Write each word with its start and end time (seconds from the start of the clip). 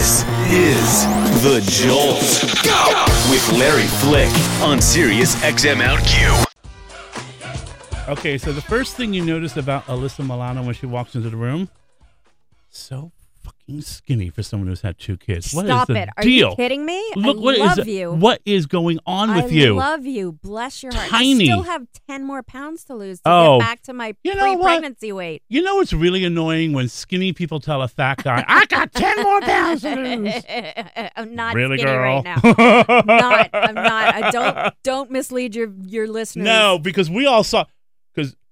This 0.00 0.24
is 0.48 1.04
The 1.42 1.60
Jolt. 1.70 2.24
Go! 2.64 3.04
With 3.30 3.52
Larry 3.52 3.86
Flick 3.86 4.32
on 4.62 4.80
Sirius 4.80 5.34
XM 5.42 5.82
OutQ. 5.82 6.46
Okay, 8.08 8.38
so 8.38 8.50
the 8.50 8.62
first 8.62 8.96
thing 8.96 9.12
you 9.12 9.22
notice 9.22 9.58
about 9.58 9.84
Alyssa 9.88 10.26
Milano 10.26 10.62
when 10.62 10.72
she 10.72 10.86
walks 10.86 11.16
into 11.16 11.28
the 11.28 11.36
room, 11.36 11.68
so 12.70 13.12
skinny 13.80 14.28
for 14.30 14.42
someone 14.42 14.68
who's 14.68 14.80
had 14.80 14.98
two 14.98 15.16
kids. 15.16 15.52
What 15.54 15.64
is 15.66 15.70
Stop 15.70 15.88
the 15.88 15.96
it. 16.02 16.08
Are 16.16 16.22
deal? 16.22 16.50
you 16.50 16.56
kidding 16.56 16.84
me? 16.84 17.12
Look, 17.16 17.36
I 17.36 17.40
what 17.40 17.54
is 17.54 17.60
love 17.60 17.78
it- 17.80 17.86
you. 17.88 18.12
What 18.12 18.40
is 18.44 18.66
going 18.66 18.98
on 19.06 19.34
with 19.34 19.44
I 19.46 19.48
you? 19.48 19.74
I 19.74 19.78
love 19.78 20.04
you. 20.06 20.32
Bless 20.32 20.82
your 20.82 20.92
heart. 20.94 21.08
Tiny. 21.10 21.44
I 21.44 21.52
still 21.54 21.62
have 21.62 21.86
10 22.08 22.24
more 22.24 22.42
pounds 22.42 22.84
to 22.86 22.94
lose 22.94 23.20
to 23.20 23.30
Oh. 23.30 23.58
get 23.58 23.66
back 23.66 23.82
to 23.82 23.92
my 23.92 24.14
You 24.24 24.34
know 24.34 24.56
pre-pregnancy 24.56 25.12
weight. 25.12 25.42
you 25.48 25.62
know 25.62 25.76
what's 25.76 25.92
really 25.92 26.24
annoying 26.24 26.72
when 26.72 26.88
skinny 26.88 27.32
people 27.32 27.60
tell 27.60 27.82
a 27.82 27.88
fat 27.88 28.22
guy, 28.24 28.44
"I 28.48 28.66
got 28.66 28.92
ten 28.92 29.22
more 29.22 29.40
pounds 29.40 29.82
to 29.82 29.94
lose." 29.94 30.42
I'm 31.16 31.34
not 31.34 31.54
really, 31.54 31.78
skinny 31.78 31.92
girl? 31.92 32.22
right 32.22 32.24
now. 32.24 32.40
not. 33.04 33.50
I'm 33.52 33.74
not. 33.74 34.14
I 34.14 34.30
don't 34.30 34.74
don't 34.82 35.10
mislead 35.10 35.54
your 35.54 35.72
your 35.86 36.06
listeners. 36.08 36.44
No, 36.44 36.78
because 36.78 37.08
we 37.10 37.26
all 37.26 37.44
saw. 37.44 37.64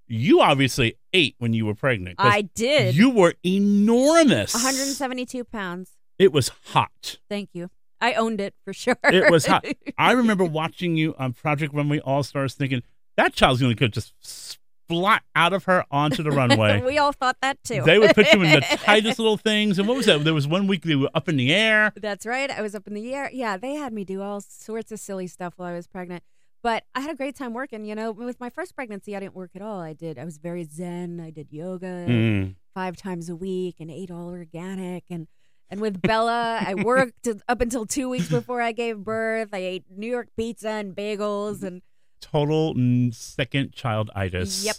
You 0.09 0.41
obviously 0.41 0.97
ate 1.13 1.35
when 1.39 1.53
you 1.53 1.67
were 1.67 1.75
pregnant. 1.75 2.17
I 2.19 2.43
did. 2.43 2.97
You 2.97 3.11
were 3.11 3.35
enormous. 3.45 4.55
172 4.55 5.45
pounds. 5.45 5.93
It 6.19 6.33
was 6.33 6.51
hot. 6.67 7.19
Thank 7.29 7.51
you. 7.53 7.71
I 8.01 8.15
owned 8.15 8.41
it 8.41 8.55
for 8.65 8.73
sure. 8.73 8.97
It 9.05 9.31
was 9.31 9.47
hot. 9.47 9.65
I 9.99 10.13
remember 10.13 10.45
watching 10.45 10.97
you 10.97 11.15
on 11.19 11.33
Project 11.33 11.75
Runway 11.75 11.99
All 12.01 12.23
Stars, 12.23 12.55
thinking 12.55 12.83
that 13.17 13.35
child's 13.35 13.61
going 13.61 13.77
to 13.77 13.89
just 13.89 14.15
splat 14.21 15.23
out 15.37 15.53
of 15.53 15.65
her 15.65 15.85
onto 15.91 16.23
the 16.23 16.31
runway. 16.31 16.81
we 16.87 16.97
all 16.97 17.13
thought 17.13 17.37
that 17.43 17.63
too. 17.63 17.83
they 17.83 17.99
would 17.99 18.15
put 18.15 18.33
you 18.33 18.43
in 18.43 18.53
the 18.53 18.61
tightest 18.85 19.19
little 19.19 19.37
things. 19.37 19.79
And 19.79 19.87
what 19.87 19.97
was 19.97 20.07
that? 20.07 20.25
There 20.25 20.35
was 20.35 20.49
one 20.49 20.67
week 20.67 20.83
they 20.85 20.95
were 20.95 21.11
up 21.15 21.29
in 21.29 21.37
the 21.37 21.53
air. 21.53 21.93
That's 21.97 22.25
right. 22.25 22.51
I 22.51 22.63
was 22.63 22.75
up 22.75 22.87
in 22.87 22.95
the 22.95 23.15
air. 23.15 23.31
Yeah, 23.33 23.57
they 23.57 23.75
had 23.75 23.93
me 23.93 24.05
do 24.05 24.23
all 24.23 24.41
sorts 24.41 24.91
of 24.91 25.01
silly 25.01 25.27
stuff 25.27 25.55
while 25.57 25.69
I 25.69 25.75
was 25.75 25.87
pregnant. 25.87 26.23
But 26.63 26.85
I 26.95 27.01
had 27.01 27.11
a 27.11 27.15
great 27.17 27.37
time 27.37 27.55
working. 27.55 27.85
You 27.85 27.95
know, 27.95 28.11
with 28.11 28.41
my 28.41 28.51
first 28.51 28.75
pregnancy, 28.75 29.15
I 29.17 29.21
didn't 29.21 29.35
work 29.35 29.51
at 29.55 29.63
all. 29.63 29.81
I 29.81 29.93
did. 29.93 30.19
I 30.19 30.25
was 30.25 30.39
very 30.39 30.65
zen. 30.65 31.21
I 31.21 31.31
did 31.31 31.53
yoga 31.53 32.05
Mm. 32.09 32.55
five 32.75 32.97
times 32.97 33.29
a 33.29 33.37
week 33.37 33.77
and 33.81 33.91
ate 33.91 34.11
all 34.11 34.29
organic. 34.29 35.05
And 35.11 35.29
and 35.71 35.81
with 35.81 36.01
Bella, 36.03 36.61
I 36.67 36.75
worked 36.85 37.29
up 37.49 37.61
until 37.61 37.87
two 37.87 38.09
weeks 38.09 38.29
before 38.29 38.61
I 38.63 38.73
gave 38.73 38.99
birth. 39.05 39.51
I 39.53 39.59
ate 39.59 39.85
New 39.91 40.11
York 40.11 40.29
pizza 40.37 40.71
and 40.71 40.95
bagels. 40.97 41.63
And 41.63 41.83
Total 42.21 42.75
second 43.13 43.73
child 43.73 44.11
itis. 44.15 44.65
yep, 44.65 44.77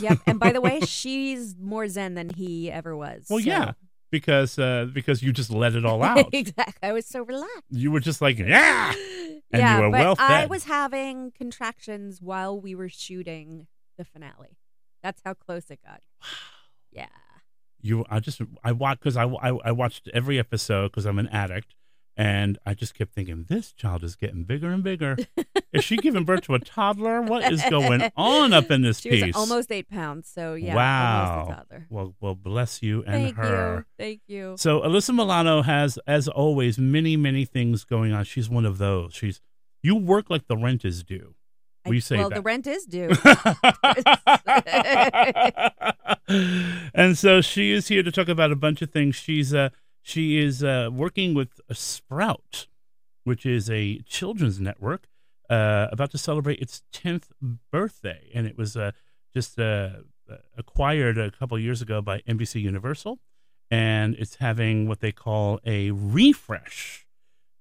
yep. 0.00 0.18
And 0.26 0.40
by 0.40 0.52
the 0.52 0.60
way, 0.62 0.80
she's 0.86 1.54
more 1.60 1.86
zen 1.88 2.14
than 2.14 2.30
he 2.30 2.70
ever 2.72 2.96
was. 2.96 3.26
Well, 3.28 3.40
so- 3.40 3.44
yeah, 3.46 3.72
because 4.10 4.58
uh, 4.58 4.86
because 4.92 5.22
you 5.22 5.32
just 5.32 5.50
let 5.50 5.74
it 5.74 5.84
all 5.84 6.02
out. 6.04 6.28
exactly. 6.32 6.88
I 6.88 6.92
was 6.92 7.06
so 7.06 7.22
relaxed. 7.22 7.62
you 7.70 7.90
were 7.90 8.00
just 8.00 8.20
like, 8.20 8.38
yeah. 8.38 8.92
And 9.50 9.60
yeah, 9.60 9.78
you 9.78 9.84
were 9.84 9.90
but 9.90 10.00
well 10.00 10.16
I 10.18 10.46
was 10.46 10.64
having 10.64 11.32
contractions 11.32 12.20
while 12.20 12.60
we 12.60 12.74
were 12.74 12.88
shooting 12.88 13.66
the 13.96 14.04
finale. 14.04 14.58
That's 15.02 15.22
how 15.24 15.34
close 15.34 15.70
it 15.70 15.80
got. 15.84 16.02
Yeah. 16.92 17.06
You, 17.80 18.04
I 18.10 18.18
just, 18.20 18.40
I 18.64 18.72
watched 18.72 19.00
because 19.00 19.16
I, 19.16 19.24
I, 19.24 19.50
I 19.64 19.72
watched 19.72 20.08
every 20.12 20.38
episode 20.38 20.88
because 20.90 21.06
I'm 21.06 21.18
an 21.18 21.28
addict, 21.28 21.74
and 22.18 22.58
I 22.66 22.74
just 22.74 22.94
kept 22.94 23.14
thinking, 23.14 23.46
this 23.48 23.72
child 23.72 24.02
is 24.02 24.16
getting 24.16 24.42
bigger 24.42 24.70
and 24.70 24.82
bigger. 24.82 25.16
is 25.72 25.84
she 25.84 25.96
giving 25.96 26.24
birth 26.24 26.42
to 26.42 26.54
a 26.54 26.58
toddler? 26.58 27.22
What 27.22 27.52
is 27.52 27.62
going 27.70 28.10
on 28.16 28.52
up 28.52 28.72
in 28.72 28.82
this 28.82 28.98
She 28.98 29.10
piece? 29.10 29.36
almost 29.36 29.70
eight 29.70 29.88
pounds, 29.88 30.28
so 30.28 30.54
yeah, 30.54 30.72
a 30.72 30.76
wow. 30.76 31.62
Well, 31.88 32.16
well, 32.20 32.34
bless 32.34 32.82
you 32.82 33.04
and 33.04 33.22
Thank 33.22 33.36
her. 33.36 33.76
you. 33.76 34.04
Thank 34.04 34.22
you. 34.26 34.56
So 34.58 34.80
Alyssa 34.80 35.14
Milano 35.14 35.62
has, 35.62 35.96
as 36.08 36.26
always, 36.26 36.76
many, 36.76 37.16
many 37.16 37.44
things 37.44 37.84
going 37.84 38.12
on. 38.12 38.24
She's 38.24 38.50
one 38.50 38.66
of 38.66 38.78
those. 38.78 39.14
She's 39.14 39.40
you 39.80 39.94
work 39.94 40.28
like 40.28 40.48
the 40.48 40.56
rent 40.56 40.84
is 40.84 41.04
due. 41.04 41.36
We 41.86 42.00
say 42.00 42.16
well, 42.18 42.30
that. 42.30 42.34
the 42.34 42.42
rent 42.42 42.66
is 42.66 42.84
due. 42.84 43.10
and 46.94 47.16
so 47.16 47.40
she 47.40 47.70
is 47.70 47.86
here 47.86 48.02
to 48.02 48.10
talk 48.10 48.28
about 48.28 48.50
a 48.50 48.56
bunch 48.56 48.82
of 48.82 48.90
things. 48.90 49.14
She's 49.14 49.54
uh 49.54 49.68
she 50.08 50.38
is 50.38 50.64
uh 50.64 50.88
working 50.92 51.34
with 51.34 51.60
Sprout, 51.72 52.66
which 53.24 53.44
is 53.44 53.68
a 53.68 53.98
children's 54.06 54.58
network, 54.58 55.06
uh 55.50 55.88
about 55.92 56.10
to 56.12 56.18
celebrate 56.18 56.60
its 56.60 56.82
tenth 56.92 57.30
birthday, 57.70 58.30
and 58.34 58.46
it 58.46 58.56
was 58.56 58.76
uh 58.76 58.92
just 59.34 59.58
uh 59.60 59.90
acquired 60.56 61.18
a 61.18 61.30
couple 61.30 61.58
years 61.58 61.82
ago 61.82 62.00
by 62.00 62.20
NBC 62.20 62.60
Universal, 62.60 63.18
and 63.70 64.14
it's 64.14 64.36
having 64.36 64.88
what 64.88 65.00
they 65.00 65.12
call 65.12 65.60
a 65.64 65.90
refresh, 65.90 67.06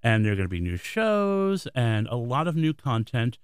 and 0.02 0.24
there 0.24 0.32
are 0.34 0.36
going 0.36 0.46
to 0.46 0.50
be 0.50 0.62
new 0.62 0.78
shows 0.78 1.68
and 1.76 2.08
a 2.08 2.16
lot 2.16 2.48
of 2.48 2.56
new 2.56 2.74
content. 2.74 3.38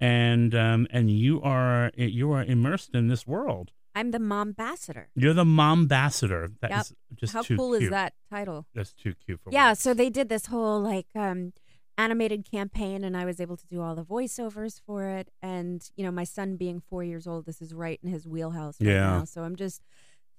And 0.00 0.54
um, 0.54 0.86
and 0.90 1.10
you 1.10 1.42
are 1.42 1.90
you 1.96 2.30
are 2.30 2.44
immersed 2.44 2.94
in 2.94 3.08
this 3.08 3.26
world. 3.26 3.72
I'm 3.98 4.10
the 4.12 4.18
mom 4.18 4.48
ambassador. 4.48 5.08
You're 5.14 5.34
the 5.34 5.44
mom 5.44 5.80
ambassador. 5.82 6.50
That 6.60 6.70
is 6.70 6.94
Yep. 7.10 7.18
just 7.20 7.32
How 7.32 7.42
too 7.42 7.56
cool 7.56 7.72
cute. 7.72 7.84
is 7.84 7.90
that 7.90 8.14
title? 8.30 8.66
That's 8.74 8.92
too 8.92 9.14
cute 9.24 9.40
for 9.42 9.50
me. 9.50 9.54
Yeah, 9.54 9.70
words. 9.70 9.80
so 9.80 9.92
they 9.94 10.10
did 10.10 10.28
this 10.28 10.46
whole 10.46 10.80
like 10.80 11.06
um 11.14 11.52
animated 11.96 12.48
campaign 12.48 13.02
and 13.02 13.16
I 13.16 13.24
was 13.24 13.40
able 13.40 13.56
to 13.56 13.66
do 13.66 13.80
all 13.82 13.96
the 13.96 14.04
voiceovers 14.04 14.80
for 14.86 15.04
it 15.08 15.30
and 15.42 15.82
you 15.96 16.04
know 16.04 16.12
my 16.12 16.22
son 16.24 16.56
being 16.56 16.80
4 16.88 17.02
years 17.02 17.26
old 17.26 17.44
this 17.44 17.60
is 17.60 17.74
right 17.74 17.98
in 18.04 18.08
his 18.08 18.24
wheelhouse 18.26 18.76
right 18.80 18.88
Yeah. 18.90 19.18
now. 19.18 19.24
So 19.24 19.42
I'm 19.42 19.56
just 19.56 19.82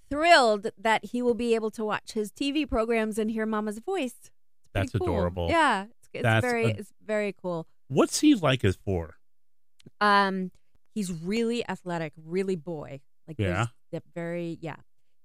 thrilled 0.09 0.67
that 0.77 1.05
he 1.11 1.21
will 1.21 1.33
be 1.33 1.53
able 1.55 1.69
to 1.71 1.83
watch 1.83 2.13
his 2.13 2.31
TV 2.31 2.65
programs 2.67 3.17
and 3.19 3.29
hear 3.29 3.45
mama's 3.45 3.79
voice. 3.79 4.15
It's 4.21 4.31
That's 4.73 4.91
cool. 4.93 5.03
adorable. 5.07 5.47
Yeah, 5.49 5.83
it's, 5.85 6.09
it's 6.13 6.23
That's 6.23 6.45
very 6.45 6.65
ad- 6.71 6.79
it's 6.79 6.93
very 7.05 7.33
cool. 7.33 7.67
What's 7.89 8.21
he 8.21 8.35
like 8.35 8.63
as 8.63 8.77
four? 8.77 9.17
Um, 9.99 10.51
he's 10.93 11.11
really 11.11 11.67
athletic, 11.67 12.13
really 12.15 12.55
boy. 12.55 13.01
Like 13.29 13.39
Yeah. 13.39 13.67
the 13.91 14.01
very 14.15 14.57
yeah. 14.61 14.77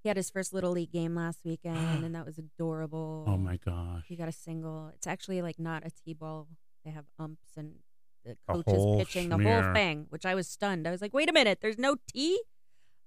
He 0.03 0.09
had 0.09 0.19
his 0.19 0.29
first 0.29 0.53
little 0.53 0.73
league 0.73 0.93
game 0.93 1.15
last 1.15 1.41
weekend, 1.45 1.79
and 2.05 2.15
that 2.15 2.27
was 2.27 2.37
adorable. 2.39 3.25
Oh 3.27 3.39
my 3.39 3.57
gosh. 3.57 4.05
He 4.07 4.15
got 4.17 4.29
a 4.29 4.33
single. 4.33 4.93
It's 4.95 5.07
actually 5.07 5.41
like 5.43 5.59
not 5.59 5.85
a 5.87 5.91
t-ball. 5.91 6.47
They 6.85 6.91
have 6.91 7.07
umps 7.19 7.57
and 7.57 7.77
the 8.25 8.37
coaches 8.47 8.85
pitching 8.99 9.31
the 9.31 9.39
whole 9.39 9.73
thing, 9.73 10.07
which 10.11 10.27
I 10.27 10.35
was 10.35 10.47
stunned. 10.47 10.87
I 10.87 10.91
was 10.91 11.01
like, 11.01 11.15
wait 11.15 11.31
a 11.31 11.33
minute, 11.33 11.59
there's 11.63 11.79
no 11.79 11.97
T. 12.13 12.39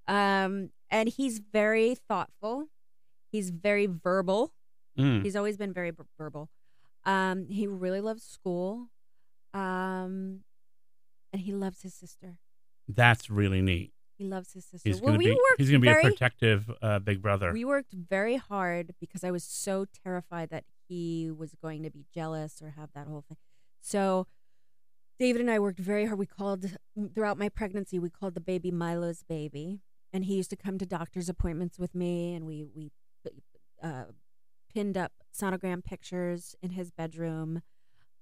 Um, 0.07 0.72
and 0.90 1.07
he's 1.09 1.40
very 1.40 1.94
thoughtful. 1.96 2.69
He's 3.31 3.50
very 3.52 3.86
verbal. 3.88 4.53
Mm. 4.97 5.22
He's 5.24 5.36
always 5.36 5.57
been 5.57 5.74
very 5.74 5.91
b- 5.91 6.03
verbal. 6.18 6.50
Um, 7.03 7.46
he 7.50 7.68
really 7.68 8.02
loves 8.02 8.24
school. 8.24 8.88
Um, 9.53 10.41
and 11.34 11.41
he 11.41 11.52
loves 11.53 11.81
his 11.84 11.94
sister. 11.94 12.38
That's 12.88 13.30
really 13.30 13.62
neat. 13.62 13.91
He 14.18 14.26
loves 14.26 14.54
his 14.54 14.66
sister. 14.66 14.90
He's 14.90 15.02
well, 15.02 15.14
gonna 15.14 15.20
we 15.20 15.26
be 15.26 15.40
he's 15.58 15.70
gonna 15.70 15.80
be 15.80 15.88
very, 15.88 16.02
a 16.02 16.10
protective 16.10 16.72
uh, 16.82 17.00
big 17.00 17.22
brother. 17.22 17.54
We 17.54 17.66
worked 17.66 17.94
very 17.94 18.38
hard 18.38 18.96
because 19.00 19.24
I 19.24 19.32
was 19.32 19.44
so 19.44 19.86
terrified 20.04 20.50
that 20.50 20.64
he 20.88 21.30
was 21.30 21.56
going 21.62 21.84
to 21.84 21.90
be 21.90 22.06
jealous 22.14 22.62
or 22.62 22.72
have 22.72 22.90
that 22.96 23.08
whole 23.08 23.24
thing. 23.28 23.38
So 23.80 24.26
David 25.20 25.42
and 25.42 25.52
I 25.52 25.60
worked 25.60 25.80
very 25.80 26.06
hard. 26.06 26.18
We 26.18 26.26
called 26.26 26.66
throughout 27.14 27.38
my 27.38 27.50
pregnancy. 27.50 28.00
We 28.00 28.10
called 28.10 28.34
the 28.34 28.42
baby 28.42 28.72
Milo's 28.72 29.24
baby, 29.24 29.82
and 30.12 30.26
he 30.26 30.36
used 30.36 30.50
to 30.50 30.56
come 30.56 30.78
to 30.80 30.86
doctor's 30.86 31.30
appointments 31.30 31.78
with 31.78 31.94
me, 31.94 32.34
and 32.34 32.46
we 32.46 32.66
we 32.76 32.92
uh, 33.84 34.06
pinned 34.74 34.98
up 34.98 35.12
sonogram 35.36 35.84
pictures 35.84 36.56
in 36.62 36.72
his 36.72 36.92
bedroom. 36.92 37.62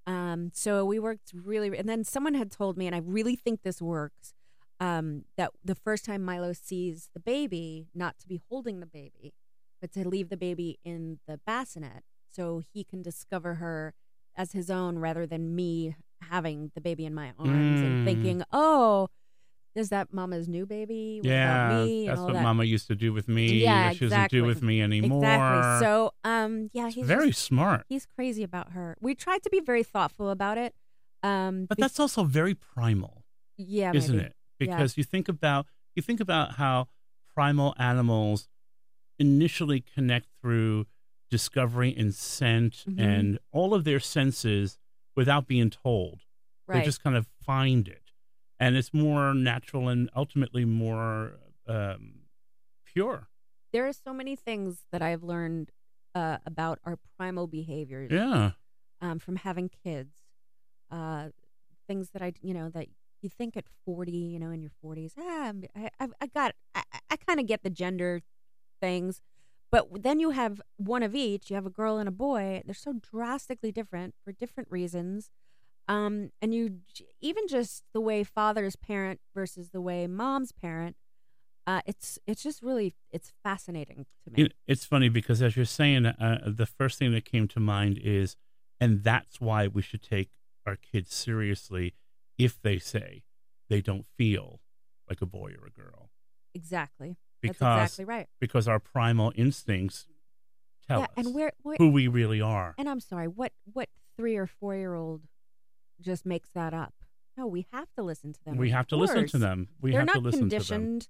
Um, 0.07 0.51
so 0.53 0.85
we 0.85 0.99
worked 0.99 1.31
really, 1.33 1.75
and 1.77 1.89
then 1.89 2.03
someone 2.03 2.35
had 2.35 2.51
told 2.51 2.77
me, 2.77 2.85
and 2.85 2.95
I 2.95 2.99
really 2.99 3.35
think 3.35 3.63
this 3.63 3.81
works, 3.81 4.33
um, 4.79 5.23
that 5.37 5.51
the 5.63 5.75
first 5.75 6.05
time 6.05 6.23
Milo 6.23 6.53
sees 6.53 7.09
the 7.13 7.19
baby, 7.19 7.87
not 7.95 8.17
to 8.19 8.27
be 8.27 8.41
holding 8.49 8.79
the 8.79 8.85
baby, 8.85 9.33
but 9.81 9.91
to 9.93 10.07
leave 10.07 10.29
the 10.29 10.37
baby 10.37 10.79
in 10.83 11.19
the 11.27 11.39
bassinet 11.45 12.03
so 12.29 12.61
he 12.73 12.83
can 12.83 13.01
discover 13.01 13.55
her 13.55 13.93
as 14.35 14.51
his 14.51 14.69
own 14.69 14.99
rather 14.99 15.25
than 15.25 15.55
me 15.55 15.95
having 16.21 16.71
the 16.75 16.81
baby 16.81 17.05
in 17.05 17.13
my 17.13 17.31
arms 17.39 17.79
Mm. 17.81 17.85
and 17.85 18.05
thinking, 18.05 18.43
oh, 18.51 19.07
is 19.75 19.89
that 19.89 20.13
mama's 20.13 20.47
new 20.47 20.65
baby? 20.65 21.19
What 21.21 21.29
yeah, 21.29 21.85
that's 22.07 22.19
what 22.21 22.33
that. 22.33 22.43
Mama 22.43 22.63
used 22.63 22.87
to 22.87 22.95
do 22.95 23.11
with 23.13 23.27
me. 23.27 23.61
Yeah, 23.63 23.91
she 23.91 24.07
doesn't 24.07 24.31
do 24.31 24.43
with 24.45 24.61
me 24.61 24.81
anymore. 24.81 25.19
Exactly. 25.23 25.85
So, 25.85 26.11
um, 26.23 26.69
yeah, 26.73 26.89
he's 26.89 27.05
very 27.05 27.27
just- 27.29 27.43
smart. 27.43 27.85
he's 27.89 28.05
crazy 28.05 28.43
about 28.43 28.71
her. 28.71 28.97
We 29.01 29.15
tried 29.15 29.43
to 29.43 29.49
be 29.49 29.59
very 29.59 29.83
thoughtful 29.83 30.29
about 30.29 30.57
it. 30.57 30.73
Um, 31.23 31.65
But 31.65 31.77
be- 31.77 31.81
that's 31.81 31.99
also 31.99 32.23
very 32.23 32.53
primal. 32.55 33.23
yeah, 33.57 33.91
isn't 33.93 34.15
maybe. 34.15 34.27
it? 34.29 34.34
Because 34.59 34.97
you 34.97 35.03
think 35.03 35.27
about 35.29 35.67
you 35.95 36.01
think 36.01 36.19
about 36.19 36.53
how 36.53 36.87
primal 37.33 37.73
animals 37.77 38.47
initially 39.19 39.81
connect 39.81 40.27
through 40.41 40.85
discovery 41.29 41.93
and 41.95 42.13
scent 42.13 42.83
Mhm. 42.87 42.99
and 42.99 43.39
all 43.51 43.73
of 43.73 43.83
their 43.83 43.99
senses 43.99 44.77
without 45.15 45.47
being 45.47 45.69
told. 45.69 46.21
Right. 46.67 46.79
They 46.79 46.85
just 46.85 47.01
kind 47.01 47.15
of 47.15 47.27
find 47.41 47.87
it, 47.87 48.11
and 48.59 48.75
it's 48.75 48.93
more 48.93 49.33
natural 49.33 49.87
and 49.89 50.09
ultimately 50.15 50.65
more 50.65 51.39
um, 51.67 52.27
pure. 52.85 53.29
there 53.73 53.87
are 53.87 53.91
so 53.93 54.13
many 54.13 54.35
things 54.37 54.85
that 54.91 55.01
I've 55.01 55.23
learned 55.23 55.71
uh, 56.13 56.37
about 56.45 56.79
our 56.85 56.97
primal 57.17 57.45
behaviors 57.47 58.09
Yeah. 58.11 58.51
um, 59.01 59.19
from 59.19 59.35
having 59.37 59.67
kids, 59.67 60.21
uh, 60.91 61.29
things 61.87 62.11
that 62.11 62.21
I, 62.21 62.33
you 62.41 62.53
know, 62.53 62.69
that 62.69 62.87
you 63.25 63.29
think 63.29 63.57
at 63.57 63.65
40, 63.83 64.11
you 64.11 64.39
know, 64.39 64.51
in 64.51 64.61
your 64.61 64.71
40s, 64.83 65.11
ah, 65.19 65.51
I, 65.75 65.89
I, 65.99 66.07
I 66.21 66.27
got, 66.27 66.53
I, 66.73 66.83
I 67.09 67.17
kind 67.17 67.39
of 67.39 67.47
get 67.47 67.63
the 67.63 67.69
gender 67.69 68.21
things. 68.79 69.19
But 69.71 70.03
then 70.03 70.19
you 70.21 70.29
have 70.29 70.61
one 70.77 71.03
of 71.03 71.15
each. 71.15 71.49
You 71.49 71.55
have 71.55 71.65
a 71.65 71.71
girl 71.71 71.97
and 71.97 72.07
a 72.07 72.11
boy. 72.11 72.61
They're 72.63 72.73
so 72.73 72.93
drastically 72.93 73.71
different 73.71 74.13
for 74.23 74.31
different 74.31 74.71
reasons. 74.71 75.31
Um, 75.87 76.29
and 76.41 76.53
you 76.53 76.79
even 77.19 77.47
just 77.47 77.83
the 77.93 77.99
way 77.99 78.23
fathers 78.23 78.75
parent 78.75 79.19
versus 79.33 79.71
the 79.71 79.81
way 79.81 80.07
moms 80.07 80.51
parent. 80.51 80.95
Uh, 81.67 81.81
it's 81.87 82.19
it's 82.27 82.43
just 82.43 82.61
really 82.61 82.93
it's 83.11 83.33
fascinating 83.43 84.05
to 84.23 84.31
me. 84.31 84.49
It's 84.67 84.85
funny 84.85 85.09
because 85.09 85.41
as 85.41 85.55
you're 85.55 85.65
saying, 85.65 86.05
uh, 86.05 86.39
the 86.45 86.67
first 86.67 86.99
thing 86.99 87.11
that 87.13 87.25
came 87.25 87.47
to 87.49 87.59
mind 87.59 87.99
is, 88.01 88.37
and 88.79 89.03
that's 89.03 89.41
why 89.41 89.67
we 89.67 89.81
should 89.81 90.03
take 90.03 90.29
our 90.65 90.75
kids 90.75 91.13
seriously 91.13 91.95
if 92.37 92.61
they 92.61 92.77
say 92.79 93.23
they 93.69 93.81
don't 93.81 94.05
feel 94.17 94.61
like 95.09 95.21
a 95.21 95.25
boy 95.25 95.53
or 95.59 95.67
a 95.67 95.71
girl. 95.71 96.09
exactly. 96.53 97.17
Because 97.41 97.57
That's 97.59 97.93
exactly 97.93 98.05
right. 98.05 98.27
because 98.39 98.67
our 98.67 98.79
primal 98.79 99.31
instincts 99.35 100.07
tell 100.87 101.01
yeah, 101.01 101.05
us 101.05 101.11
and 101.17 101.35
where, 101.35 101.51
where 101.61 101.75
who 101.77 101.91
we 101.91 102.07
really 102.07 102.41
are. 102.41 102.73
And 102.77 102.89
I'm 102.89 102.99
sorry, 102.99 103.27
what 103.27 103.51
what 103.71 103.87
three 104.17 104.35
or 104.35 104.47
four 104.47 104.75
year 104.75 104.95
old 104.95 105.21
just 106.01 106.25
makes 106.25 106.49
that 106.55 106.73
up? 106.73 106.93
No, 107.37 107.45
we 107.45 107.67
have 107.71 107.87
to 107.97 108.01
listen 108.03 108.33
to 108.33 108.39
them. 108.45 108.57
we 108.57 108.71
have 108.71 108.87
to 108.87 108.95
listen 108.95 109.27
to 109.27 109.37
them. 109.37 109.67
We 109.79 109.91
they're 109.91 109.99
have 110.01 110.07
not 110.07 110.13
to 110.15 110.19
listen 110.21 110.39
to 110.39 110.45
them. 110.45 110.49
conditioned 110.49 111.07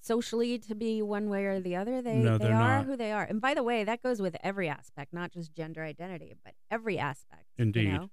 socially 0.00 0.58
to 0.58 0.74
be 0.76 1.02
one 1.02 1.28
way 1.28 1.46
or 1.46 1.58
the 1.60 1.74
other. 1.76 2.00
They 2.02 2.16
No, 2.16 2.38
they 2.38 2.44
they're 2.44 2.54
not. 2.54 2.84
who 2.86 2.96
they 2.96 3.10
are. 3.10 3.24
And 3.24 3.40
by 3.40 3.54
the 3.54 3.62
way, 3.64 3.82
that 3.82 4.02
goes 4.02 4.20
with 4.22 4.36
every 4.44 4.68
aspect, 4.68 5.12
not 5.12 5.32
just 5.32 5.52
gender 5.54 5.82
identity, 5.82 6.34
but 6.44 6.54
every 6.70 6.98
aspect. 6.98 7.46
you 7.56 7.62
Indeed. 7.64 7.92
know? 7.92 8.10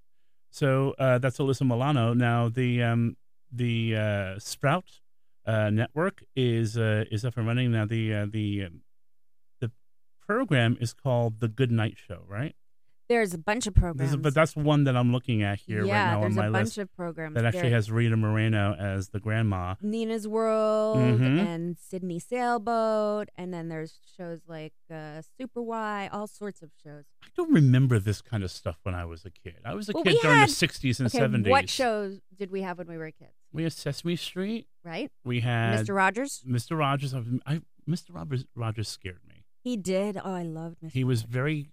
So 0.50 0.96
uh, 0.98 1.18
that's 1.20 1.38
Alyssa 1.38 1.68
Milano. 1.68 2.14
Now 2.14 2.50
the 2.50 2.84
um, 2.84 3.18
the 3.52 3.96
uh, 3.96 4.40
Sprout 4.40 5.02
uh, 5.46 5.70
network 5.70 6.24
is 6.36 6.78
uh, 6.78 7.06
is 7.12 7.26
up 7.26 7.38
and 7.38 7.48
running 7.48 7.72
now. 7.72 7.86
The 7.86 8.14
uh, 8.14 8.26
the 8.30 8.66
um, 8.66 8.82
the 9.60 9.72
program 10.26 10.78
is 10.80 10.94
called 10.94 11.40
the 11.40 11.48
Good 11.48 11.72
Night 11.72 11.98
Show, 11.98 12.24
right? 12.28 12.56
There's 13.10 13.34
a 13.34 13.38
bunch 13.40 13.66
of 13.68 13.74
programs. 13.74 14.12
is- 14.12 14.18
but 14.18 14.34
that's 14.36 14.56
one 14.56 14.84
that 14.86 14.96
I'm 14.96 15.12
looking 15.12 15.42
at 15.44 15.60
here 15.60 15.84
yeah, 15.84 16.04
right 16.04 16.12
now 16.12 16.16
on 16.18 16.22
there's 16.22 16.36
my 16.36 16.46
a 16.46 16.52
bunch 16.52 16.66
list 16.66 16.78
of 16.78 16.96
programs 16.96 17.34
that 17.36 17.44
actually 17.44 17.62
There- 17.64 17.72
has 17.72 17.92
Rita 17.92 18.16
Moreno 18.16 18.76
as 18.76 19.10
the 19.10 19.20
grandma. 19.20 19.76
Nina's 19.82 20.28
World 20.28 20.98
Mhm. 20.98 21.40
and 21.46 21.78
Sydney 21.80 22.20
Sailboat, 22.20 23.30
and 23.36 23.54
then 23.54 23.68
there's 23.70 24.00
shows 24.18 24.42
like 24.48 24.74
uh, 24.92 25.22
Super 25.38 25.62
Y, 25.62 26.10
all 26.12 26.28
sorts 26.28 26.62
of 26.62 26.70
shows. 26.84 27.04
I 27.24 27.28
don't 27.36 27.52
remember 27.52 28.00
this 28.00 28.22
kind 28.22 28.44
of 28.44 28.52
stuff 28.52 28.78
when 28.84 28.94
I 28.96 29.06
was 29.06 29.26
a 29.26 29.30
kid. 29.32 29.56
I 29.66 29.74
was 29.74 29.90
a 29.90 29.94
Well, 29.94 30.04
kid 30.04 30.18
during 30.22 30.38
had- 30.40 30.50
the 30.50 30.54
60s 30.54 31.00
and 31.00 31.08
okay, 31.08 31.20
70s. 31.20 31.50
what 31.50 31.70
shows 31.70 32.22
did 32.36 32.52
we 32.52 32.62
have 32.62 32.78
when 32.78 32.88
we 32.88 32.98
were 32.98 33.12
kids? 33.12 33.34
We 33.52 33.64
had 33.64 33.74
Sesame 33.74 34.16
Street. 34.16 34.68
Right, 34.84 35.12
We 35.26 35.40
had 35.42 35.86
Mr. 35.86 35.96
Rogers. 35.96 36.44
Mr. 36.48 36.78
Rogers. 36.78 37.14
I, 37.14 37.24
I, 37.46 37.62
Mr. 37.88 38.14
Rogers, 38.14 38.46
Rogers 38.56 38.88
scared 38.88 39.20
me. 39.28 39.44
He 39.62 39.76
did. 39.78 40.18
Oh, 40.24 40.34
I 40.34 40.44
loved 40.44 40.78
Mr. 40.82 40.92
He 40.92 41.04
was 41.04 41.22
Rogers. 41.24 41.34
very 41.34 41.70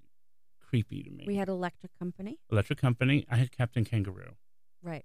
creepy 0.83 1.03
to 1.03 1.11
me. 1.11 1.25
We 1.27 1.37
had 1.37 1.49
Electric 1.49 1.93
Company. 1.99 2.39
Electric 2.51 2.79
Company. 2.81 3.27
I 3.31 3.37
had 3.37 3.51
Captain 3.57 3.85
Kangaroo. 3.85 4.37
Right. 4.83 5.05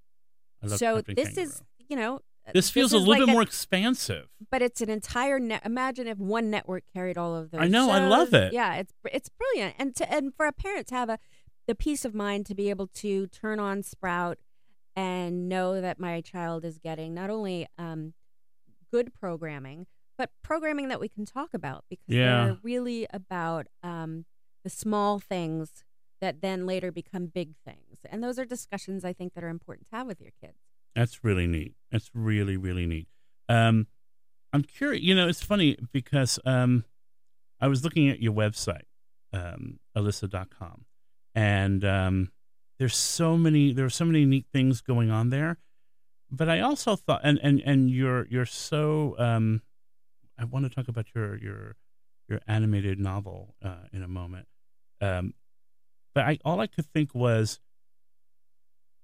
I 0.63 0.67
love 0.67 0.79
So 0.79 0.95
Captain 0.97 1.15
this 1.15 1.27
Kangaroo. 1.29 1.47
is, 1.47 1.61
you 1.89 1.95
know, 1.95 2.19
This 2.53 2.69
feels 2.69 2.93
a 2.93 2.97
is 2.97 3.03
little 3.03 3.21
like 3.21 3.27
bit 3.27 3.31
more 3.31 3.41
expansive. 3.41 4.27
but 4.49 4.61
it's 4.61 4.81
an 4.81 4.89
entire 4.89 5.39
net. 5.39 5.61
Imagine 5.65 6.07
if 6.07 6.17
one 6.17 6.49
network 6.49 6.83
carried 6.93 7.17
all 7.17 7.35
of 7.35 7.51
those. 7.51 7.61
I 7.61 7.67
know, 7.67 7.89
I 7.89 8.07
love 8.07 8.33
it. 8.33 8.53
Yeah, 8.53 8.75
it's 8.75 8.93
it's 9.11 9.29
brilliant, 9.29 9.75
and 9.79 9.95
to 9.95 10.11
and 10.11 10.33
for 10.35 10.45
a 10.45 10.51
parent 10.51 10.87
to 10.87 10.95
have 10.95 11.09
a 11.09 11.19
the 11.67 11.75
peace 11.75 12.03
of 12.05 12.13
mind 12.15 12.45
to 12.47 12.55
be 12.55 12.69
able 12.69 12.87
to 12.87 13.27
turn 13.27 13.59
on 13.59 13.83
Sprout 13.83 14.39
and 14.95 15.47
know 15.47 15.79
that 15.79 15.99
my 15.99 16.19
child 16.21 16.65
is 16.65 16.77
getting 16.79 17.13
not 17.13 17.29
only 17.29 17.67
um, 17.77 18.13
good 18.91 19.13
programming, 19.13 19.85
but 20.17 20.31
programming 20.43 20.89
that 20.89 20.99
we 20.99 21.07
can 21.07 21.23
talk 21.25 21.53
about 21.53 21.85
because 21.89 22.03
Yeah. 22.07 22.45
they're 22.45 22.57
really 22.63 23.07
about 23.13 23.67
um, 23.83 24.25
the 24.63 24.69
small 24.69 25.19
things 25.19 25.83
that 26.19 26.41
then 26.41 26.65
later 26.65 26.91
become 26.91 27.25
big 27.27 27.55
things, 27.65 27.99
and 28.09 28.23
those 28.23 28.37
are 28.37 28.45
discussions 28.45 29.03
I 29.03 29.13
think 29.13 29.33
that 29.33 29.43
are 29.43 29.49
important 29.49 29.87
to 29.89 29.95
have 29.95 30.07
with 30.07 30.21
your 30.21 30.31
kids. 30.39 30.57
That's 30.95 31.23
really 31.23 31.47
neat. 31.47 31.75
That's 31.91 32.09
really, 32.13 32.57
really 32.57 32.85
neat. 32.85 33.07
Um, 33.49 33.87
I'm 34.53 34.63
curious. 34.63 35.03
You 35.03 35.15
know, 35.15 35.27
it's 35.27 35.43
funny 35.43 35.77
because 35.91 36.39
um, 36.45 36.83
I 37.59 37.67
was 37.67 37.83
looking 37.83 38.09
at 38.09 38.21
your 38.21 38.33
website, 38.33 38.83
um, 39.33 39.79
alyssa.com, 39.95 40.85
and 41.33 41.85
um, 41.85 42.31
there's 42.79 42.95
so 42.95 43.37
many 43.37 43.73
there 43.73 43.85
are 43.85 43.89
so 43.89 44.05
many 44.05 44.25
neat 44.25 44.45
things 44.51 44.81
going 44.81 45.09
on 45.09 45.29
there. 45.29 45.57
But 46.29 46.49
I 46.49 46.61
also 46.61 46.95
thought, 46.95 47.21
and 47.23 47.39
and 47.41 47.61
and 47.65 47.89
you're 47.89 48.27
you're 48.27 48.45
so. 48.45 49.15
Um, 49.17 49.61
I 50.37 50.45
want 50.45 50.65
to 50.65 50.69
talk 50.69 50.87
about 50.87 51.07
your 51.13 51.37
your 51.37 51.75
your 52.27 52.39
animated 52.47 52.99
novel 52.99 53.55
uh, 53.63 53.87
in 53.93 54.01
a 54.01 54.07
moment. 54.07 54.47
Um, 55.01 55.33
but 56.13 56.25
I 56.25 56.39
all 56.45 56.59
I 56.59 56.67
could 56.67 56.85
think 56.85 57.15
was 57.15 57.59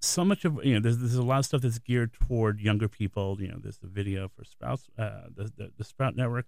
so 0.01 0.23
much 0.23 0.45
of 0.45 0.63
you 0.63 0.75
know 0.75 0.79
there's, 0.79 0.99
there's 0.99 1.15
a 1.15 1.23
lot 1.23 1.39
of 1.39 1.45
stuff 1.45 1.61
that's 1.61 1.79
geared 1.79 2.13
toward 2.13 2.59
younger 2.61 2.87
people 2.87 3.35
you 3.39 3.47
know 3.47 3.57
there's 3.59 3.79
the 3.79 3.87
video 3.87 4.27
for 4.27 4.43
sprouts 4.43 4.87
uh 4.97 5.21
the, 5.35 5.51
the, 5.57 5.71
the 5.75 5.83
sprout 5.83 6.15
network 6.15 6.45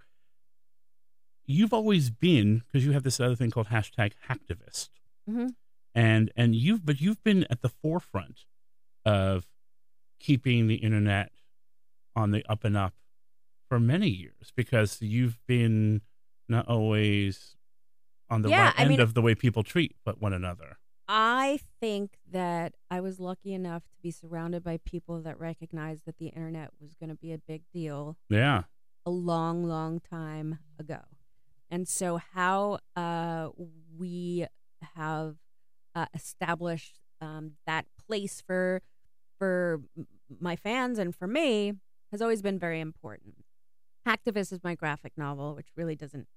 you've 1.45 1.73
always 1.73 2.11
been 2.11 2.61
because 2.67 2.85
you 2.85 2.91
have 2.91 3.01
this 3.01 3.19
other 3.19 3.35
thing 3.35 3.49
called 3.49 3.67
hashtag 3.69 4.13
hacktivist 4.29 4.89
Mm-hmm. 5.29 5.47
and 5.93 6.31
and 6.35 6.55
you've 6.55 6.83
but 6.85 7.01
you've 7.01 7.23
been 7.23 7.45
at 7.51 7.61
the 7.61 7.69
forefront 7.69 8.45
of 9.05 9.45
keeping 10.19 10.67
the 10.67 10.75
internet 10.75 11.31
on 12.15 12.31
the 12.31 12.43
up 12.49 12.63
and 12.63 12.75
up 12.75 12.93
for 13.67 13.79
many 13.79 14.09
years 14.09 14.51
because 14.55 15.01
you've 15.01 15.37
been 15.47 16.01
not 16.47 16.67
always 16.67 17.55
on 18.29 18.41
the 18.41 18.49
Yeah, 18.49 18.65
right 18.65 18.73
I 18.77 18.81
end 18.81 18.89
mean- 18.89 18.99
of 18.99 19.13
the 19.13 19.21
way 19.21 19.35
people 19.35 19.63
treat 19.63 19.95
but 20.05 20.21
one 20.21 20.33
another 20.33 20.77
I 21.11 21.59
think 21.81 22.19
that 22.31 22.75
I 22.91 23.01
was 23.01 23.19
lucky 23.19 23.51
enough 23.53 23.81
to 23.89 23.97
be 24.03 24.11
surrounded 24.11 24.63
by 24.63 24.77
people 24.85 25.21
that 25.23 25.39
recognized 25.39 26.03
that 26.05 26.19
the 26.19 26.27
internet 26.27 26.69
was 26.79 26.93
going 26.93 27.09
to 27.09 27.15
be 27.15 27.33
a 27.33 27.39
big 27.39 27.63
deal 27.73 28.15
yeah 28.29 28.63
a 29.05 29.09
long, 29.09 29.63
long 29.63 29.99
time 30.01 30.59
ago. 30.77 30.99
And 31.71 31.87
so, 31.87 32.17
how 32.35 32.79
uh, 32.95 33.49
we 33.97 34.45
have 34.95 35.37
uh, 35.95 36.05
established 36.13 36.99
um, 37.21 37.53
that 37.65 37.85
place 38.07 38.43
for 38.45 38.81
for 39.39 39.81
my 40.39 40.55
fans 40.55 40.99
and 40.99 41.15
for 41.15 41.25
me 41.27 41.73
has 42.11 42.21
always 42.21 42.41
been 42.43 42.59
very 42.59 42.79
important. 42.81 43.35
Hacktivist 44.07 44.51
is 44.53 44.59
my 44.63 44.75
graphic 44.75 45.13
novel, 45.17 45.55
which 45.55 45.67
really 45.75 45.95
doesn't 45.95 46.27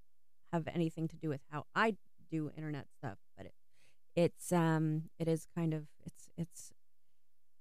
have 0.53 0.69
anything 0.73 1.09
to 1.09 1.17
do 1.17 1.29
with 1.29 1.41
how 1.51 1.65
I 1.75 1.97
do 2.31 2.51
internet 2.57 2.87
stuff, 2.91 3.19
but 3.37 3.47
it, 3.47 3.55
it's 4.15 4.53
um 4.53 5.05
it 5.19 5.29
is 5.29 5.47
kind 5.57 5.73
of 5.75 5.87
it's 6.05 6.29
it's 6.37 6.73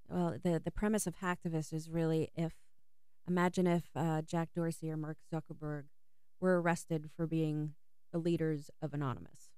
well 0.09 0.37
the 0.43 0.61
the 0.63 0.71
premise 0.71 1.07
of 1.07 1.15
Hacktivist 1.19 1.73
is 1.73 1.89
really 1.89 2.29
if 2.35 2.53
imagine 3.27 3.67
if 3.67 3.85
uh, 3.95 4.21
Jack 4.21 4.49
Dorsey 4.55 4.91
or 4.91 4.97
Mark 4.97 5.17
Zuckerberg 5.33 5.83
were 6.39 6.61
arrested 6.61 7.09
for 7.15 7.27
being 7.27 7.73
the 8.11 8.17
leaders 8.17 8.69
of 8.81 8.93
Anonymous. 8.93 9.51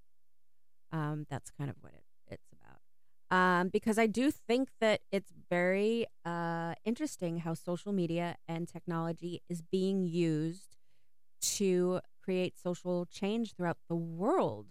Um, 0.91 1.25
that's 1.29 1.49
kind 1.49 1.69
of 1.69 1.77
what 1.81 1.93
it, 1.93 2.03
it's 2.27 2.51
about. 2.51 2.79
Um, 3.35 3.69
because 3.69 3.97
I 3.97 4.05
do 4.05 4.29
think 4.29 4.69
that 4.79 5.01
it's 5.11 5.31
very 5.49 6.05
uh, 6.23 6.75
interesting 6.85 7.39
how 7.39 7.55
social 7.55 7.91
media 7.91 8.35
and 8.47 8.67
technology 8.67 9.41
is 9.49 9.63
being 9.63 10.05
used 10.05 10.77
to 11.41 11.99
create 12.23 12.57
social 12.57 13.05
change 13.05 13.53
throughout 13.55 13.77
the 13.89 13.95
world 13.95 14.67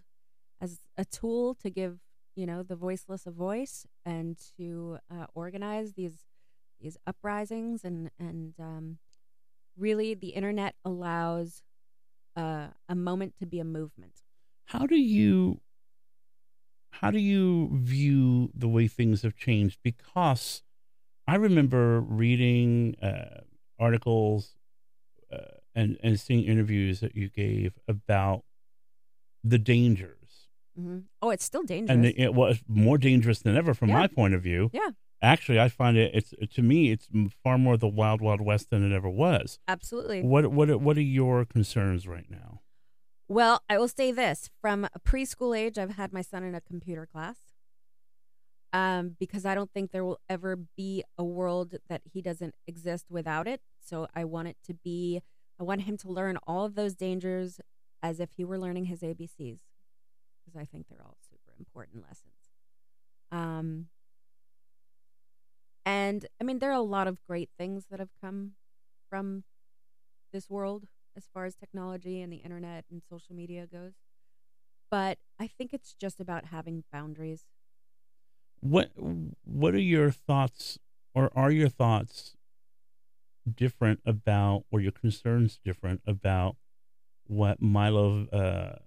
as 0.61 0.79
a 0.97 1.05
tool 1.05 1.53
to 1.55 1.69
give 1.69 1.99
you 2.35 2.45
know 2.45 2.63
the 2.63 2.75
voiceless 2.75 3.25
a 3.27 3.31
voice 3.31 3.85
and 4.05 4.37
to 4.57 4.97
uh, 5.11 5.25
organize 5.33 5.93
these 5.93 6.25
these 6.81 6.97
uprisings 7.05 7.83
and 7.83 8.09
and 8.19 8.53
um, 8.59 8.97
really 9.77 10.13
the 10.13 10.29
internet 10.29 10.75
allows 10.83 11.61
uh, 12.35 12.67
a 12.89 12.95
moment 12.95 13.35
to 13.39 13.45
be 13.45 13.59
a 13.59 13.63
movement. 13.65 14.13
how 14.65 14.85
do 14.87 14.95
you 14.97 15.59
how 16.91 17.11
do 17.11 17.19
you 17.19 17.69
view 17.73 18.49
the 18.53 18.67
way 18.67 18.87
things 18.87 19.21
have 19.23 19.35
changed 19.35 19.79
because 19.83 20.63
i 21.27 21.35
remember 21.35 21.99
reading 22.01 22.95
uh, 23.01 23.41
articles 23.79 24.55
uh, 25.31 25.57
and 25.75 25.97
and 26.03 26.19
seeing 26.19 26.43
interviews 26.43 26.99
that 26.99 27.15
you 27.15 27.29
gave 27.29 27.77
about 27.87 28.43
the 29.43 29.57
dangers 29.59 30.47
hmm 30.75 30.99
Oh, 31.21 31.29
it's 31.29 31.43
still 31.45 31.63
dangerous. 31.63 31.95
and 31.95 32.05
it 32.05 32.33
was 32.33 32.63
more 32.67 32.97
dangerous 32.97 33.39
than 33.41 33.55
ever 33.55 33.73
from 33.73 33.89
Yeah. 33.89 33.99
my 33.99 34.07
point 34.07 34.33
of 34.33 34.41
view 34.41 34.69
Yeah. 34.73 34.89
actually 35.21 35.59
i 35.59 35.69
find 35.69 35.97
it 35.97 36.11
it's 36.13 36.33
to 36.55 36.61
me 36.61 36.91
it's 36.91 37.07
far 37.43 37.57
more 37.57 37.77
the 37.77 37.87
wild 37.87 38.21
wild 38.21 38.41
west 38.41 38.69
than 38.69 38.83
it 38.89 38.95
ever 38.95 39.09
was 39.09 39.59
Absolutely. 39.67 40.21
what 40.21 40.47
what 40.51 40.81
what 40.81 40.97
are 40.97 41.01
your 41.01 41.45
concerns 41.45 42.07
right 42.07 42.29
now 42.29 42.61
Well, 43.29 43.63
I 43.69 43.77
will 43.79 43.87
say 43.87 44.11
this: 44.11 44.49
from 44.61 44.85
a 44.85 44.99
preschool 44.99 45.57
age, 45.57 45.77
I've 45.79 45.95
had 46.01 46.11
my 46.13 46.21
son 46.21 46.43
in 46.43 46.53
a 46.55 46.61
computer 46.61 47.05
class. 47.13 47.37
Um, 48.73 49.15
because 49.19 49.45
I 49.45 49.53
don't 49.55 49.71
think 49.71 49.91
there 49.91 50.03
will 50.03 50.19
ever 50.29 50.55
be 50.75 51.03
a 51.17 51.23
world 51.23 51.75
that 51.89 52.01
he 52.11 52.21
doesn't 52.21 52.55
exist 52.67 53.05
without 53.09 53.47
it. 53.47 53.61
So 53.79 54.07
I 54.15 54.23
want 54.25 54.47
it 54.49 54.57
to 54.65 54.73
be, 54.73 55.21
I 55.59 55.63
want 55.63 55.81
him 55.81 55.97
to 55.97 56.09
learn 56.09 56.37
all 56.47 56.65
of 56.65 56.75
those 56.75 56.95
dangers 56.95 57.59
as 58.01 58.19
if 58.19 58.31
he 58.33 58.43
were 58.43 58.57
learning 58.57 58.85
his 58.85 59.01
ABCs, 59.01 59.59
because 60.39 60.59
I 60.59 60.65
think 60.65 60.87
they're 60.89 61.03
all 61.03 61.17
super 61.29 61.53
important 61.57 62.03
lessons. 62.03 62.33
Um, 63.31 63.87
and 65.85 66.25
I 66.39 66.43
mean, 66.43 66.59
there 66.59 66.71
are 66.71 66.73
a 66.73 66.81
lot 66.81 67.07
of 67.07 67.17
great 67.27 67.49
things 67.57 67.85
that 67.89 67.99
have 67.99 68.11
come 68.21 68.53
from 69.09 69.43
this 70.31 70.49
world 70.49 70.85
as 71.15 71.27
far 71.33 71.45
as 71.45 71.55
technology 71.55 72.21
and 72.21 72.31
the 72.33 72.37
internet 72.37 72.85
and 72.89 73.01
social 73.07 73.35
media 73.35 73.67
goes. 73.67 73.93
But 74.89 75.17
I 75.39 75.47
think 75.47 75.73
it's 75.73 75.93
just 75.93 76.19
about 76.19 76.45
having 76.45 76.83
boundaries. 76.91 77.45
What 78.59 78.91
What 79.43 79.73
are 79.73 79.79
your 79.79 80.11
thoughts, 80.11 80.79
or 81.13 81.31
are 81.35 81.51
your 81.51 81.69
thoughts 81.69 82.35
different 83.51 83.99
about, 84.05 84.63
or 84.71 84.79
your 84.79 84.91
concerns 84.91 85.59
different 85.63 86.01
about 86.05 86.55
what 87.25 87.61
Milo 87.61 88.27
uh, 88.27 88.79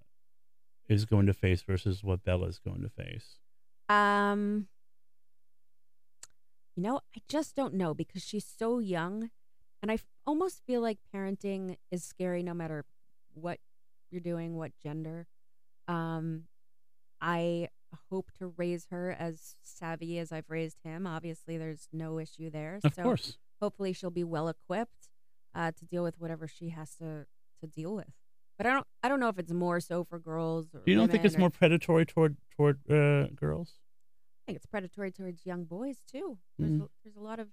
is 0.87 1.05
going 1.05 1.25
to 1.25 1.33
face 1.33 1.61
versus 1.61 2.03
what 2.03 2.23
Bella 2.23 2.47
is 2.47 2.59
going 2.59 2.81
to 2.81 2.89
face? 2.89 3.39
Um, 3.89 4.67
you 6.75 6.83
know, 6.83 7.01
I 7.15 7.21
just 7.27 7.55
don't 7.55 7.73
know 7.73 7.93
because 7.93 8.23
she's 8.23 8.45
so 8.45 8.79
young, 8.79 9.29
and 9.81 9.91
I 9.91 9.95
f- 9.95 10.05
almost 10.25 10.61
feel 10.65 10.81
like 10.81 10.99
parenting 11.13 11.77
is 11.91 12.03
scary 12.03 12.43
no 12.43 12.53
matter 12.53 12.85
what 13.33 13.59
you're 14.11 14.21
doing, 14.21 14.55
what 14.55 14.71
gender. 14.81 15.27
Um, 15.87 16.43
I 17.21 17.69
hope 18.09 18.31
to 18.39 18.47
raise 18.47 18.87
her 18.91 19.15
as 19.17 19.55
savvy 19.63 20.19
as 20.19 20.31
I've 20.31 20.49
raised 20.49 20.83
him. 20.83 21.07
Obviously, 21.07 21.57
there's 21.57 21.87
no 21.91 22.19
issue 22.19 22.49
there. 22.49 22.79
Of 22.83 22.93
so 22.93 23.03
course. 23.03 23.37
Hopefully, 23.61 23.93
she'll 23.93 24.09
be 24.11 24.23
well 24.23 24.47
equipped 24.49 25.09
uh, 25.55 25.71
to 25.71 25.85
deal 25.85 26.03
with 26.03 26.19
whatever 26.19 26.47
she 26.47 26.69
has 26.69 26.95
to 26.95 27.25
to 27.61 27.67
deal 27.67 27.95
with. 27.95 28.13
But 28.57 28.67
I 28.67 28.71
don't 28.73 28.87
I 29.03 29.09
don't 29.09 29.19
know 29.19 29.29
if 29.29 29.37
it's 29.39 29.51
more 29.53 29.79
so 29.79 30.03
for 30.03 30.19
girls 30.19 30.67
or 30.73 30.81
You 30.85 30.95
don't 30.95 31.11
think 31.11 31.25
it's 31.25 31.35
or- 31.35 31.39
more 31.39 31.49
predatory 31.49 32.05
toward 32.05 32.37
toward 32.55 32.79
uh, 32.89 33.27
girls? 33.35 33.75
I 34.43 34.51
think 34.51 34.55
it's 34.57 34.65
predatory 34.65 35.11
towards 35.11 35.45
young 35.45 35.65
boys 35.65 35.97
too. 36.11 36.37
There's 36.57 36.71
Mm. 36.71 36.83
a, 36.85 36.87
there's 37.03 37.15
a 37.17 37.21
lot 37.21 37.39
of 37.39 37.49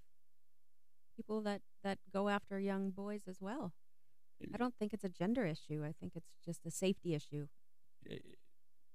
people 1.15 1.41
that 1.41 1.61
that 1.83 1.99
go 2.13 2.29
after 2.29 2.59
young 2.59 2.89
boys 2.91 3.23
as 3.27 3.37
well. 3.41 3.73
I 4.53 4.57
don't 4.57 4.75
think 4.77 4.93
it's 4.93 5.03
a 5.03 5.09
gender 5.09 5.45
issue. 5.45 5.83
I 5.85 5.93
think 5.99 6.13
it's 6.15 6.33
just 6.45 6.65
a 6.65 6.71
safety 6.71 7.13
issue. 7.15 7.47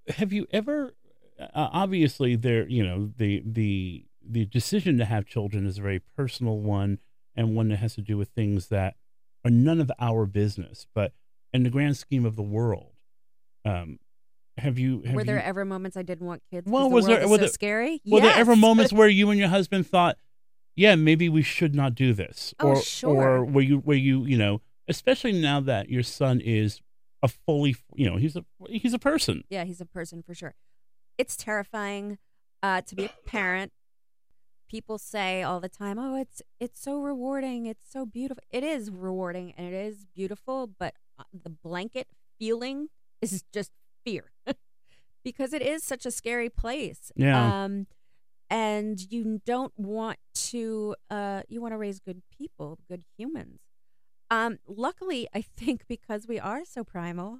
have 0.07 0.31
you 0.33 0.47
ever 0.51 0.93
uh, 1.39 1.47
obviously 1.55 2.35
there 2.35 2.67
you 2.67 2.83
know 2.83 3.11
the 3.17 3.41
the 3.45 4.05
the 4.27 4.45
decision 4.45 4.97
to 4.97 5.05
have 5.05 5.25
children 5.25 5.65
is 5.65 5.77
a 5.77 5.81
very 5.81 5.99
personal 5.99 6.59
one 6.59 6.99
and 7.35 7.55
one 7.55 7.69
that 7.69 7.77
has 7.77 7.95
to 7.95 8.01
do 8.01 8.17
with 8.17 8.29
things 8.29 8.67
that 8.67 8.95
are 9.43 9.51
none 9.51 9.79
of 9.81 9.91
our 9.99 10.25
business 10.25 10.85
but 10.93 11.13
in 11.53 11.63
the 11.63 11.69
grand 11.69 11.97
scheme 11.97 12.25
of 12.25 12.35
the 12.35 12.41
world 12.43 12.93
um 13.65 13.97
have 14.57 14.77
you 14.77 15.01
have 15.05 15.15
were 15.15 15.23
there 15.23 15.37
you, 15.37 15.41
ever 15.43 15.65
moments 15.65 15.95
I 15.97 16.01
didn't 16.03 16.27
want 16.27 16.43
kids? 16.51 16.69
Well, 16.69 16.89
the 16.89 16.95
was 16.95 17.05
there- 17.07 17.27
were 17.27 17.35
so 17.35 17.41
there- 17.41 17.47
scary? 17.47 18.01
were 18.05 18.19
there 18.21 18.35
ever 18.35 18.55
moments 18.55 18.91
where 18.99 19.07
you 19.07 19.29
and 19.29 19.39
your 19.39 19.49
husband 19.49 19.87
thought 19.87 20.17
yeah 20.75 20.95
maybe 20.95 21.29
we 21.29 21.41
should 21.41 21.73
not 21.73 21.95
do 21.95 22.13
this 22.13 22.53
Oh, 22.59 22.69
or 22.69 22.81
sure. 22.81 23.09
or 23.39 23.45
where 23.45 23.63
you 23.63 23.77
where 23.79 23.97
you 23.97 24.25
you 24.25 24.37
know 24.37 24.61
especially 24.87 25.31
now 25.31 25.59
that 25.61 25.89
your 25.89 26.03
son 26.03 26.39
is 26.41 26.81
a 27.23 27.27
fully 27.27 27.75
you 27.95 28.09
know 28.09 28.17
he's 28.17 28.35
a 28.35 28.43
he's 28.69 28.93
a 28.93 28.99
person 28.99 29.43
yeah, 29.49 29.63
he's 29.63 29.79
a 29.81 29.85
person 29.85 30.21
for 30.21 30.33
sure. 30.35 30.53
It's 31.17 31.35
terrifying 31.35 32.17
uh, 32.63 32.81
to 32.81 32.95
be 32.95 33.05
a 33.05 33.09
parent. 33.25 33.71
People 34.71 34.97
say 34.97 35.43
all 35.43 35.59
the 35.59 35.67
time, 35.67 35.99
"Oh, 35.99 36.15
it's 36.15 36.41
it's 36.57 36.81
so 36.81 37.01
rewarding. 37.01 37.65
It's 37.65 37.91
so 37.91 38.05
beautiful." 38.05 38.41
It 38.49 38.63
is 38.63 38.89
rewarding 38.89 39.53
and 39.57 39.67
it 39.67 39.73
is 39.73 40.05
beautiful, 40.15 40.67
but 40.67 40.93
uh, 41.19 41.23
the 41.33 41.49
blanket 41.49 42.07
feeling 42.39 42.87
is 43.21 43.43
just 43.51 43.71
fear 44.05 44.31
because 45.25 45.51
it 45.51 45.61
is 45.61 45.83
such 45.83 46.05
a 46.05 46.11
scary 46.11 46.49
place. 46.49 47.11
Yeah. 47.17 47.65
Um, 47.65 47.87
and 48.49 48.97
you 49.11 49.41
don't 49.45 49.73
want 49.75 50.19
to. 50.51 50.95
Uh, 51.09 51.41
you 51.49 51.59
want 51.61 51.73
to 51.73 51.77
raise 51.77 51.99
good 51.99 52.21
people, 52.37 52.79
good 52.87 53.03
humans. 53.17 53.59
Um, 54.29 54.59
luckily, 54.65 55.27
I 55.35 55.41
think 55.41 55.83
because 55.89 56.27
we 56.29 56.39
are 56.39 56.63
so 56.63 56.85
primal, 56.85 57.39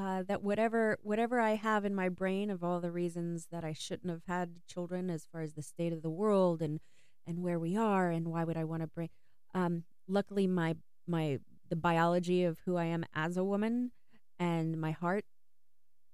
uh, 0.00 0.22
that 0.28 0.42
whatever 0.42 0.98
whatever 1.02 1.40
I 1.40 1.54
have 1.56 1.84
in 1.84 1.94
my 1.94 2.08
brain 2.08 2.48
of 2.50 2.64
all 2.64 2.80
the 2.80 2.90
reasons 2.90 3.48
that 3.52 3.64
I 3.64 3.72
shouldn't 3.74 4.10
have 4.10 4.24
had 4.26 4.56
children, 4.66 5.10
as 5.10 5.26
far 5.30 5.42
as 5.42 5.52
the 5.54 5.62
state 5.62 5.92
of 5.92 6.02
the 6.02 6.10
world 6.10 6.62
and 6.62 6.80
and 7.26 7.42
where 7.42 7.58
we 7.58 7.76
are 7.76 8.08
and 8.10 8.28
why 8.28 8.42
would 8.44 8.56
I 8.56 8.64
want 8.64 8.82
to 8.82 8.86
bring, 8.86 9.10
um, 9.54 9.84
luckily 10.08 10.46
my 10.46 10.76
my 11.06 11.38
the 11.68 11.76
biology 11.76 12.44
of 12.44 12.58
who 12.64 12.76
I 12.76 12.86
am 12.86 13.04
as 13.14 13.36
a 13.36 13.44
woman 13.44 13.92
and 14.38 14.80
my 14.80 14.92
heart 14.92 15.24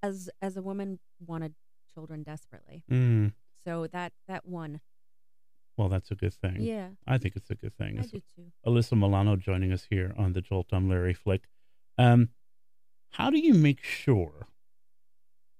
as 0.02 0.28
as 0.42 0.56
a 0.56 0.62
woman 0.62 0.98
wanted 1.24 1.54
children 1.94 2.22
desperately. 2.22 2.82
mm. 2.90 3.32
So 3.64 3.86
that 3.88 4.12
that 4.28 4.46
won. 4.46 4.80
well 5.76 5.88
that's 5.88 6.10
a 6.10 6.14
good 6.14 6.34
thing 6.34 6.56
Yeah, 6.60 6.88
I 7.06 7.18
think 7.18 7.36
it's 7.36 7.50
a 7.50 7.54
good 7.54 7.76
thing. 7.76 7.98
I 7.98 8.02
It's 8.02 8.10
do 8.10 8.22
too. 8.34 8.46
Alyssa 8.66 8.96
Milano 8.98 9.36
joining 9.36 9.72
us 9.72 9.86
here 9.90 10.14
on 10.16 10.32
the 10.32 10.40
Jolt 10.40 10.72
on 10.72 10.88
Larry 10.88 11.14
Flick. 11.14 11.42
Um, 11.98 12.30
how 13.10 13.30
do 13.30 13.38
you 13.38 13.54
make 13.54 13.82
sure? 13.82 14.48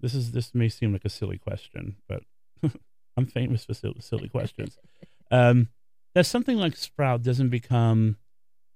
This 0.01 0.15
is 0.15 0.33
this 0.33 0.55
may 0.55 0.69
seem 0.69 0.93
like 0.93 1.05
a 1.05 1.11
silly 1.11 1.39
question, 1.39 1.97
but 2.09 2.23
I'm 3.17 3.27
famous 3.27 3.65
for 3.65 3.75
silly, 3.75 4.01
silly 4.01 4.29
questions. 4.29 4.79
Um, 5.29 5.71
that 6.15 6.25
something 6.25 6.57
like 6.57 6.77
Sprout 6.77 7.25
doesn't 7.25 7.49
become 7.49 8.17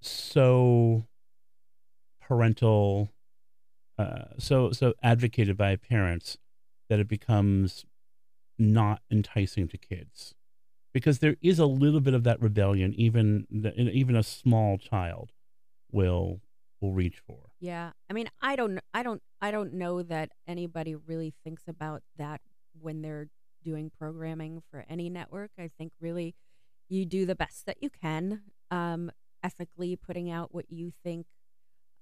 so 0.03 1.07
parental, 2.21 3.13
uh, 3.97 4.25
so 4.37 4.73
so 4.73 4.95
advocated 5.01 5.57
by 5.57 5.77
parents 5.77 6.39
that 6.89 6.99
it 6.99 7.07
becomes 7.07 7.87
not 8.59 9.01
enticing 9.11 9.69
to 9.69 9.79
kids 9.79 10.35
because 10.93 11.21
there 11.21 11.37
is 11.41 11.59
a 11.59 11.67
little 11.67 12.01
bit 12.01 12.15
of 12.15 12.25
that 12.25 12.41
rebellion 12.43 12.93
even 12.95 13.47
even 13.75 14.17
a 14.17 14.23
small 14.23 14.77
child 14.77 15.33
will 15.91 16.41
will 16.81 16.93
reach 16.93 17.23
for 17.27 17.50
Yeah, 17.61 17.91
I 18.09 18.13
mean, 18.15 18.29
I 18.41 18.57
don't, 18.57 18.81
I 18.95 19.03
don't, 19.03 19.23
I 19.41 19.51
don't 19.51 19.75
know 19.75 20.03
that 20.03 20.31
anybody 20.49 20.95
really 20.95 21.35
thinks 21.45 21.65
about 21.69 22.03
that 22.17 22.41
when 22.81 23.03
they're 23.03 23.29
doing 23.63 23.91
programming 23.99 24.63
for 24.71 24.87
any 24.89 25.11
network. 25.11 25.51
I 25.59 25.71
think 25.77 25.93
really, 26.01 26.35
you 26.89 27.05
do 27.05 27.27
the 27.27 27.35
best 27.35 27.67
that 27.67 27.77
you 27.83 27.91
can, 27.91 28.43
um, 28.71 29.11
ethically 29.43 29.95
putting 29.95 30.31
out 30.31 30.55
what 30.55 30.71
you 30.71 30.93
think 31.05 31.27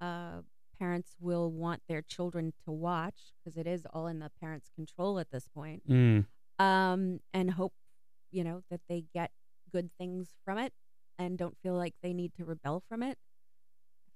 uh, 0.01 0.43
parents 0.79 1.17
will 1.19 1.51
want 1.51 1.83
their 1.89 2.03
children 2.03 2.53
to 2.65 2.71
watch, 2.71 3.33
because 3.37 3.57
it 3.59 3.67
is 3.67 3.85
all 3.93 4.07
in 4.07 4.21
the 4.21 4.31
parents' 4.41 4.71
control 4.75 5.19
at 5.19 5.31
this 5.33 5.49
point. 5.49 5.83
mm. 5.89 6.25
Um, 6.61 7.21
and 7.35 7.51
hope, 7.53 7.73
you 8.31 8.45
know, 8.45 8.63
that 8.71 8.81
they 8.89 9.05
get 9.13 9.33
good 9.73 9.91
things 9.99 10.35
from 10.45 10.59
it 10.59 10.73
and 11.19 11.37
don't 11.37 11.57
feel 11.63 11.75
like 11.75 11.95
they 12.03 12.13
need 12.13 12.33
to 12.35 12.45
rebel 12.45 12.83
from 12.89 13.03
it. 13.03 13.19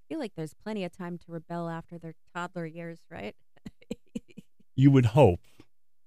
I 0.02 0.14
feel 0.14 0.18
like 0.18 0.32
there's 0.37 0.54
plenty 0.54 0.85
of 0.85 0.92
time 0.92 1.18
to 1.18 1.25
rebel 1.28 1.68
after 1.68 1.99
their 1.99 2.14
toddler 2.35 2.66
years, 2.66 2.99
right? 3.11 3.35
you 4.76 4.90
would 4.90 5.06
hope 5.06 5.40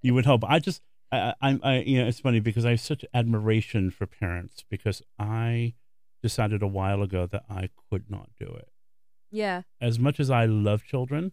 you 0.02 0.14
would 0.14 0.26
hope 0.26 0.44
i 0.44 0.60
just 0.60 0.82
i 1.12 1.34
i 1.42 1.60
i 1.64 1.80
you 1.80 2.02
know 2.02 2.08
it's 2.08 2.20
funny 2.20 2.40
because 2.40 2.66
i 2.66 2.72
have 2.72 2.82
such 2.82 3.06
admiration 3.14 3.90
for 3.92 4.06
parents 4.06 4.64
because 4.70 5.02
i 5.20 5.74
decided 6.22 6.62
a 6.62 6.68
while 6.68 7.02
ago 7.02 7.26
that 7.26 7.44
i 7.50 7.70
could 7.90 8.10
not 8.10 8.30
do 8.40 8.46
it 8.46 8.70
yeah, 9.32 9.64
as 9.82 10.00
much 10.00 10.20
as 10.20 10.30
i 10.30 10.46
love 10.46 10.84
children 10.84 11.32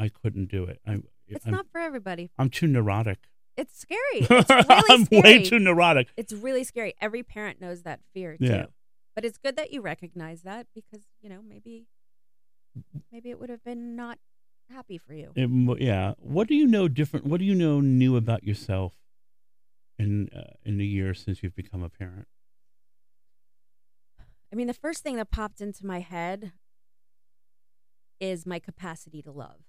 i 0.00 0.08
couldn't 0.08 0.50
do 0.50 0.64
it 0.64 0.80
i 0.86 0.98
it's 1.28 1.46
I'm, 1.46 1.52
not 1.52 1.66
for 1.72 1.80
everybody. 1.80 2.30
I'm 2.38 2.50
too 2.50 2.66
neurotic 2.68 3.18
It's 3.56 3.78
scary. 3.78 3.98
It's 4.30 4.50
really 4.50 4.84
i'm 4.90 5.04
scary. 5.06 5.22
way 5.22 5.42
too 5.42 5.58
neurotic 5.58 6.08
It's 6.16 6.32
really 6.32 6.62
scary. 6.64 6.94
Every 7.00 7.22
parent 7.22 7.60
knows 7.60 7.82
that 7.82 8.00
fear 8.14 8.36
too. 8.36 8.44
Yeah. 8.44 8.66
But 9.14 9.24
it's 9.24 9.38
good 9.38 9.56
that 9.56 9.72
you 9.72 9.80
recognize 9.80 10.42
that 10.42 10.66
because 10.74 11.02
you 11.20 11.28
know 11.28 11.40
maybe 11.46 11.86
maybe 13.12 13.30
it 13.30 13.40
would 13.40 13.50
have 13.50 13.64
been 13.64 13.96
not 13.96 14.18
happy 14.70 14.98
for 14.98 15.14
you. 15.14 15.32
It 15.34 15.80
yeah. 15.80 16.14
What 16.18 16.48
do 16.48 16.54
you 16.54 16.66
know 16.66 16.88
different? 16.88 17.26
What 17.26 17.38
do 17.38 17.44
you 17.44 17.54
know 17.54 17.80
new 17.80 18.16
about 18.16 18.44
yourself 18.44 18.94
in 19.98 20.28
uh, 20.34 20.54
in 20.64 20.78
the 20.78 20.86
years 20.86 21.22
since 21.24 21.42
you've 21.42 21.56
become 21.56 21.82
a 21.82 21.88
parent? 21.88 22.26
I 24.52 24.56
mean, 24.56 24.66
the 24.66 24.74
first 24.74 25.02
thing 25.02 25.16
that 25.16 25.30
popped 25.30 25.60
into 25.60 25.84
my 25.84 26.00
head 26.00 26.52
is 28.20 28.46
my 28.46 28.58
capacity 28.58 29.22
to 29.22 29.30
love. 29.30 29.64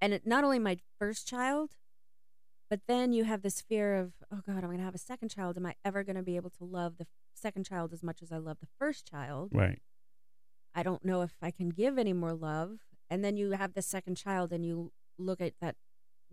And 0.00 0.12
it, 0.12 0.26
not 0.26 0.44
only 0.44 0.58
my 0.58 0.78
first 0.98 1.26
child, 1.26 1.70
but 2.68 2.80
then 2.88 3.12
you 3.12 3.24
have 3.24 3.42
this 3.42 3.60
fear 3.60 3.96
of, 3.96 4.12
oh 4.32 4.40
God, 4.46 4.58
I'm 4.58 4.66
going 4.66 4.78
to 4.78 4.84
have 4.84 4.94
a 4.94 4.98
second 4.98 5.28
child. 5.28 5.56
Am 5.56 5.66
I 5.66 5.74
ever 5.84 6.04
going 6.04 6.16
to 6.16 6.22
be 6.22 6.36
able 6.36 6.50
to 6.50 6.64
love 6.64 6.98
the 6.98 7.06
second 7.34 7.64
child 7.64 7.92
as 7.92 8.02
much 8.02 8.22
as 8.22 8.32
I 8.32 8.38
love 8.38 8.58
the 8.60 8.68
first 8.78 9.06
child? 9.06 9.50
Right. 9.52 9.80
I 10.74 10.82
don't 10.82 11.04
know 11.04 11.22
if 11.22 11.32
I 11.42 11.50
can 11.50 11.68
give 11.70 11.98
any 11.98 12.12
more 12.12 12.34
love. 12.34 12.78
and 13.10 13.22
then 13.22 13.36
you 13.36 13.50
have 13.50 13.74
the 13.74 13.82
second 13.82 14.16
child 14.16 14.52
and 14.52 14.64
you 14.64 14.90
look 15.18 15.40
at 15.42 15.52
that 15.60 15.76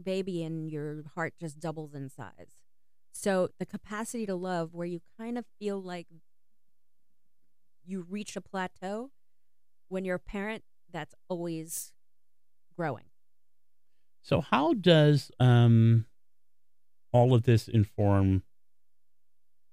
baby 0.02 0.44
and 0.44 0.70
your 0.72 1.04
heart 1.14 1.34
just 1.38 1.60
doubles 1.60 1.94
in 1.94 2.08
size. 2.10 2.62
So 3.12 3.50
the 3.60 3.66
capacity 3.66 4.26
to 4.28 4.36
love 4.36 4.74
where 4.74 4.88
you 4.88 5.02
kind 5.18 5.38
of 5.38 5.46
feel 5.60 5.82
like 5.82 6.08
you 7.86 8.02
reach 8.02 8.36
a 8.38 8.42
plateau 8.42 9.12
when 9.90 10.06
you're 10.06 10.16
a 10.16 10.20
parent 10.20 10.64
that's 10.92 11.16
always 11.28 11.92
growing. 12.78 13.06
So 14.22 14.42
how 14.42 14.74
does 14.74 15.32
um 15.40 16.06
all 17.12 17.34
of 17.34 17.44
this 17.44 17.68
inform 17.68 18.44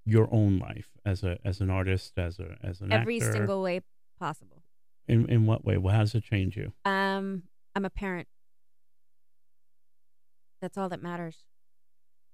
your 0.04 0.28
own 0.32 0.58
life 0.58 0.88
as 1.04 1.23
a 1.23 1.38
as 1.44 1.61
an 1.61 1.70
artist, 1.70 2.14
as 2.18 2.38
a 2.38 2.56
as 2.62 2.80
an 2.80 2.92
Every 2.92 3.18
actor? 3.20 3.32
single 3.32 3.62
way 3.62 3.80
possible. 4.16 4.62
in 5.08 5.28
in 5.28 5.46
what 5.46 5.64
way? 5.64 5.76
Well, 5.76 5.94
how 5.94 6.00
does 6.00 6.14
it 6.14 6.25
change 6.25 6.56
you? 6.56 6.73
Um, 6.85 7.44
I'm 7.75 7.85
a 7.85 7.90
parent. 7.90 8.28
That's 10.61 10.78
all 10.78 10.88
that 10.88 11.02
matters. 11.02 11.44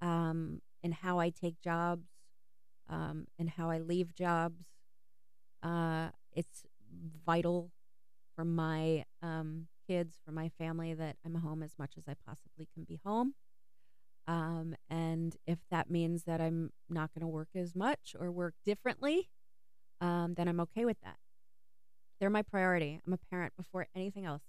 Um, 0.00 0.60
and 0.82 0.94
how 0.94 1.18
I 1.18 1.30
take 1.30 1.60
jobs, 1.60 2.08
um, 2.88 3.26
and 3.38 3.50
how 3.50 3.70
I 3.70 3.78
leave 3.78 4.14
jobs. 4.14 4.64
Uh, 5.62 6.08
it's 6.34 6.64
vital 7.24 7.70
for 8.34 8.44
my 8.44 9.04
um, 9.22 9.68
kids, 9.86 10.18
for 10.24 10.32
my 10.32 10.48
family, 10.58 10.94
that 10.94 11.16
I'm 11.24 11.36
home 11.36 11.62
as 11.62 11.78
much 11.78 11.94
as 11.96 12.04
I 12.08 12.14
possibly 12.26 12.68
can 12.74 12.84
be 12.84 13.00
home. 13.04 13.34
Um, 14.26 14.74
and 14.88 15.36
if 15.46 15.58
that 15.70 15.90
means 15.90 16.24
that 16.24 16.40
I'm 16.40 16.70
not 16.88 17.12
going 17.12 17.22
to 17.22 17.28
work 17.28 17.48
as 17.54 17.74
much 17.74 18.14
or 18.18 18.30
work 18.30 18.54
differently, 18.64 19.28
um, 20.00 20.34
then 20.34 20.48
I'm 20.48 20.60
okay 20.60 20.84
with 20.84 21.00
that. 21.02 21.16
They're 22.22 22.30
my 22.30 22.42
priority. 22.42 23.00
I'm 23.04 23.12
a 23.12 23.18
parent 23.32 23.52
before 23.56 23.88
anything 23.96 24.24
else. 24.26 24.42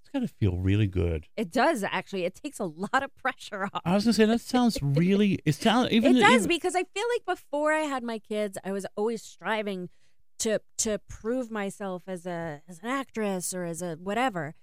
It's 0.00 0.08
got 0.10 0.20
to 0.20 0.28
feel 0.28 0.56
really 0.56 0.86
good. 0.86 1.26
It 1.36 1.52
does 1.52 1.84
actually. 1.84 2.24
It 2.24 2.34
takes 2.34 2.58
a 2.58 2.64
lot 2.64 3.02
of 3.02 3.14
pressure 3.14 3.64
off. 3.70 3.82
I 3.84 3.92
was 3.92 4.04
gonna 4.04 4.14
say 4.14 4.24
that 4.24 4.40
sounds 4.40 4.78
really. 4.82 5.40
It 5.44 5.56
sounds 5.56 5.90
even. 5.90 6.16
it 6.16 6.20
does 6.20 6.46
even- 6.46 6.48
because 6.48 6.74
I 6.74 6.84
feel 6.84 7.04
like 7.14 7.26
before 7.26 7.74
I 7.74 7.80
had 7.80 8.02
my 8.02 8.18
kids, 8.18 8.56
I 8.64 8.72
was 8.72 8.86
always 8.96 9.22
striving 9.22 9.90
to 10.38 10.62
to 10.78 11.00
prove 11.06 11.50
myself 11.50 12.04
as 12.06 12.24
a 12.24 12.62
as 12.66 12.78
an 12.78 12.88
actress 12.88 13.52
or 13.52 13.64
as 13.64 13.82
a 13.82 13.96
whatever, 13.96 14.54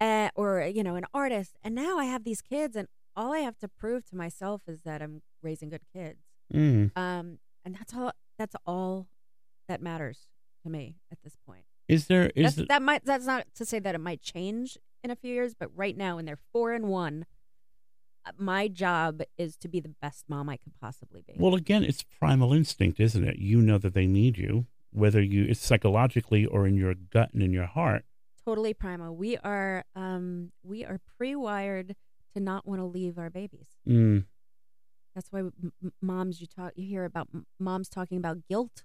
uh, 0.00 0.30
or 0.34 0.62
you 0.64 0.82
know, 0.82 0.96
an 0.96 1.04
artist. 1.14 1.56
And 1.62 1.72
now 1.72 1.98
I 2.00 2.06
have 2.06 2.24
these 2.24 2.42
kids, 2.42 2.74
and 2.74 2.88
all 3.14 3.32
I 3.32 3.38
have 3.38 3.58
to 3.58 3.68
prove 3.68 4.04
to 4.06 4.16
myself 4.16 4.62
is 4.66 4.80
that 4.80 5.00
I'm 5.00 5.22
raising 5.40 5.68
good 5.68 5.84
kids. 5.94 6.18
Mm. 6.52 6.90
Um, 6.96 7.38
and 7.64 7.76
that's 7.76 7.94
all. 7.94 8.10
That's 8.40 8.56
all 8.66 9.06
that 9.68 9.80
matters 9.80 10.31
to 10.62 10.70
me 10.70 10.96
at 11.10 11.18
this 11.22 11.36
point. 11.46 11.64
Is 11.88 12.06
there 12.06 12.30
is 12.34 12.44
That's, 12.44 12.56
th- 12.56 12.68
that 12.68 12.82
might. 12.82 13.04
That's 13.04 13.26
not 13.26 13.46
to 13.56 13.64
say 13.64 13.78
that 13.78 13.94
it 13.94 14.00
might 14.00 14.22
change 14.22 14.78
in 15.02 15.10
a 15.10 15.16
few 15.16 15.34
years, 15.34 15.54
but 15.58 15.68
right 15.76 15.96
now, 15.96 16.16
when 16.16 16.24
they're 16.24 16.38
four 16.52 16.72
and 16.72 16.86
one, 16.86 17.26
uh, 18.24 18.30
my 18.38 18.68
job 18.68 19.22
is 19.36 19.56
to 19.56 19.68
be 19.68 19.80
the 19.80 19.92
best 20.00 20.24
mom 20.28 20.48
I 20.48 20.56
could 20.56 20.72
possibly 20.80 21.22
be. 21.26 21.34
well 21.36 21.54
again? 21.54 21.82
It's 21.82 22.02
primal 22.02 22.52
instinct, 22.52 23.00
isn't 23.00 23.26
it? 23.26 23.38
You 23.38 23.60
know 23.60 23.78
that 23.78 23.94
they 23.94 24.06
need 24.06 24.38
you, 24.38 24.66
whether 24.92 25.20
you 25.20 25.44
it's 25.44 25.64
psychologically 25.64 26.46
or 26.46 26.66
in 26.66 26.76
your 26.76 26.94
gut 26.94 27.30
and 27.32 27.42
in 27.42 27.52
your 27.52 27.66
heart. 27.66 28.04
totally 28.44 28.74
primal. 28.74 29.14
We 29.14 29.36
are. 29.38 29.84
Um, 29.96 30.52
we 30.62 30.84
are 30.84 31.00
pre-wired 31.18 31.96
to 32.34 32.40
not 32.40 32.66
want 32.66 32.80
to 32.80 32.84
leave 32.84 33.18
our 33.18 33.28
babies. 33.28 33.68
Mm. 33.86 34.24
That's 35.14 35.30
why 35.30 35.42
moms 36.00 36.40
you 36.40 36.46
talk 36.46 36.72
you 36.74 36.86
hear 36.88 37.04
about 37.04 37.28
moms 37.58 37.88
talking 37.88 38.16
about 38.16 38.38
guilt 38.48 38.84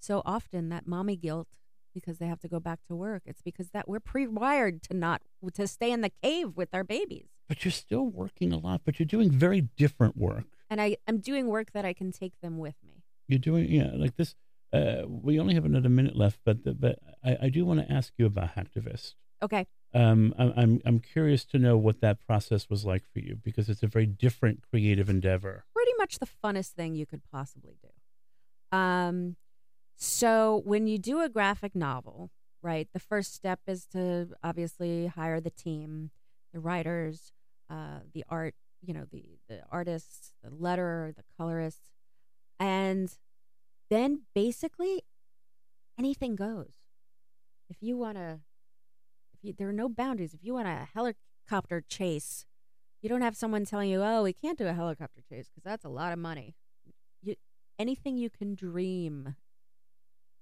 so 0.00 0.22
often 0.24 0.68
that 0.70 0.86
mommy 0.86 1.16
guilt 1.16 1.48
because 1.94 2.18
they 2.18 2.26
have 2.26 2.40
to 2.40 2.48
go 2.48 2.60
back 2.60 2.80
to 2.86 2.94
work. 2.94 3.22
It's 3.26 3.42
because 3.42 3.70
that 3.70 3.88
we're 3.88 4.00
pre-wired 4.00 4.82
to 4.84 4.94
not 4.94 5.22
to 5.54 5.66
stay 5.66 5.90
in 5.90 6.00
the 6.00 6.10
cave 6.22 6.56
with 6.56 6.68
our 6.72 6.84
babies. 6.84 7.28
But 7.48 7.64
you're 7.64 7.72
still 7.72 8.06
working 8.06 8.52
a 8.52 8.58
lot, 8.58 8.82
but 8.84 8.98
you're 8.98 9.06
doing 9.06 9.30
very 9.30 9.62
different 9.76 10.16
work. 10.16 10.44
And 10.68 10.80
I 10.80 10.96
I'm 11.06 11.18
doing 11.18 11.48
work 11.48 11.72
that 11.72 11.84
I 11.84 11.92
can 11.92 12.12
take 12.12 12.34
them 12.40 12.58
with 12.58 12.76
me. 12.86 13.02
You're 13.26 13.38
doing 13.38 13.70
yeah, 13.70 13.90
like 13.94 14.16
this. 14.16 14.34
Uh, 14.72 15.02
we 15.08 15.40
only 15.40 15.54
have 15.54 15.64
another 15.64 15.88
minute 15.88 16.14
left, 16.14 16.38
but 16.44 16.62
the, 16.62 16.72
but 16.74 17.00
I, 17.24 17.36
I 17.42 17.48
do 17.48 17.64
want 17.64 17.80
to 17.80 17.92
ask 17.92 18.12
you 18.16 18.26
about 18.26 18.54
Hacktivist. 18.54 19.14
Okay. 19.42 19.66
Um, 19.92 20.32
I'm 20.38 20.52
I'm 20.56 20.80
I'm 20.84 21.00
curious 21.00 21.44
to 21.46 21.58
know 21.58 21.76
what 21.76 22.00
that 22.02 22.24
process 22.24 22.70
was 22.70 22.84
like 22.84 23.02
for 23.12 23.18
you 23.18 23.36
because 23.42 23.68
it's 23.68 23.82
a 23.82 23.88
very 23.88 24.06
different 24.06 24.60
creative 24.70 25.10
endeavor. 25.10 25.64
Pretty 25.74 25.92
much 25.98 26.20
the 26.20 26.28
funnest 26.44 26.70
thing 26.70 26.94
you 26.94 27.06
could 27.06 27.22
possibly 27.32 27.74
do. 27.82 28.76
Um 28.76 29.36
so 30.02 30.62
when 30.64 30.86
you 30.86 30.96
do 30.96 31.20
a 31.20 31.28
graphic 31.28 31.74
novel, 31.76 32.30
right, 32.62 32.88
the 32.94 32.98
first 32.98 33.34
step 33.34 33.60
is 33.66 33.84
to 33.92 34.28
obviously 34.42 35.08
hire 35.08 35.42
the 35.42 35.50
team, 35.50 36.10
the 36.54 36.60
writers, 36.60 37.32
uh, 37.68 38.00
the 38.14 38.24
art, 38.26 38.54
you 38.80 38.94
know, 38.94 39.04
the 39.12 39.38
the 39.46 39.60
artists, 39.70 40.32
the 40.42 40.48
letterer, 40.48 41.14
the 41.14 41.24
colorists, 41.36 41.90
and 42.58 43.12
then 43.90 44.22
basically 44.34 45.02
anything 45.98 46.34
goes. 46.34 46.72
If 47.68 47.76
you 47.82 47.98
want 47.98 48.16
to, 48.16 48.40
if 49.34 49.40
you, 49.42 49.52
there 49.52 49.68
are 49.68 49.72
no 49.72 49.90
boundaries. 49.90 50.32
If 50.32 50.42
you 50.42 50.54
want 50.54 50.66
a 50.66 50.88
helicopter 50.94 51.84
chase, 51.86 52.46
you 53.02 53.10
don't 53.10 53.20
have 53.20 53.36
someone 53.36 53.66
telling 53.66 53.90
you, 53.90 54.02
"Oh, 54.02 54.22
we 54.22 54.32
can't 54.32 54.56
do 54.56 54.66
a 54.66 54.72
helicopter 54.72 55.20
chase 55.28 55.50
because 55.50 55.62
that's 55.62 55.84
a 55.84 55.90
lot 55.90 56.14
of 56.14 56.18
money." 56.18 56.54
You, 57.22 57.34
anything 57.78 58.16
you 58.16 58.30
can 58.30 58.54
dream 58.54 59.36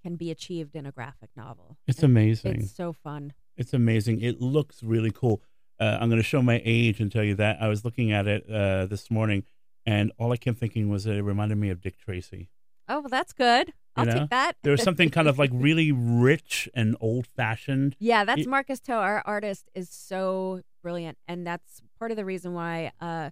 can 0.03 0.17
be 0.17 0.31
achieved 0.31 0.75
in 0.75 0.87
a 0.87 0.93
graphic 0.93 1.31
novel. 1.37 1.77
It's 1.87 2.03
And 2.03 2.11
amazing. 2.13 2.63
It's 2.63 2.75
so 2.75 2.93
fun. 2.93 3.33
It's 3.57 3.73
amazing. 3.75 4.21
It 4.21 4.41
looks 4.41 4.83
really 4.83 5.11
cool. 5.11 5.43
Uh, 5.81 5.99
I'm 6.01 6.09
going 6.09 6.21
to 6.21 6.27
show 6.27 6.43
my 6.43 6.61
age 6.65 7.01
and 7.01 7.11
tell 7.11 7.23
you 7.25 7.35
that 7.37 7.59
I 7.61 7.69
was 7.69 7.85
looking 7.85 8.11
at 8.13 8.27
it 8.27 8.49
uh, 8.51 8.87
this 8.87 9.11
morning, 9.11 9.45
and 9.87 10.13
all 10.19 10.33
I 10.33 10.37
kept 10.37 10.59
thinking 10.59 10.89
was 10.89 11.05
that 11.05 11.15
it 11.17 11.23
reminded 11.23 11.59
me 11.59 11.71
of 11.71 11.81
Dick 11.81 11.99
Tracy. 11.99 12.51
Oh, 12.89 13.01
well, 13.01 13.09
that's 13.09 13.33
good. 13.33 13.73
I'll 13.97 14.07
know, 14.07 14.13
take 14.13 14.31
that. 14.31 14.57
There 14.63 14.71
was 14.71 14.83
something 14.83 15.11
kind 15.11 15.29
of 15.29 15.39
like 15.39 15.51
really 15.55 15.93
rich 15.93 16.69
and 16.75 16.97
old 17.01 17.27
fashioned. 17.27 17.97
Yeah, 17.99 18.25
that's 18.25 18.43
It- 18.43 18.49
Marcus 18.49 18.81
To. 18.81 18.93
Our 18.95 19.23
artist 19.27 19.69
is 19.75 19.91
so 19.91 20.63
brilliant, 20.83 21.19
and 21.27 21.47
that's 21.47 21.81
part 21.99 22.11
of 22.11 22.17
the 22.17 22.25
reason 22.25 22.55
why 22.55 22.93
uh, 23.01 23.31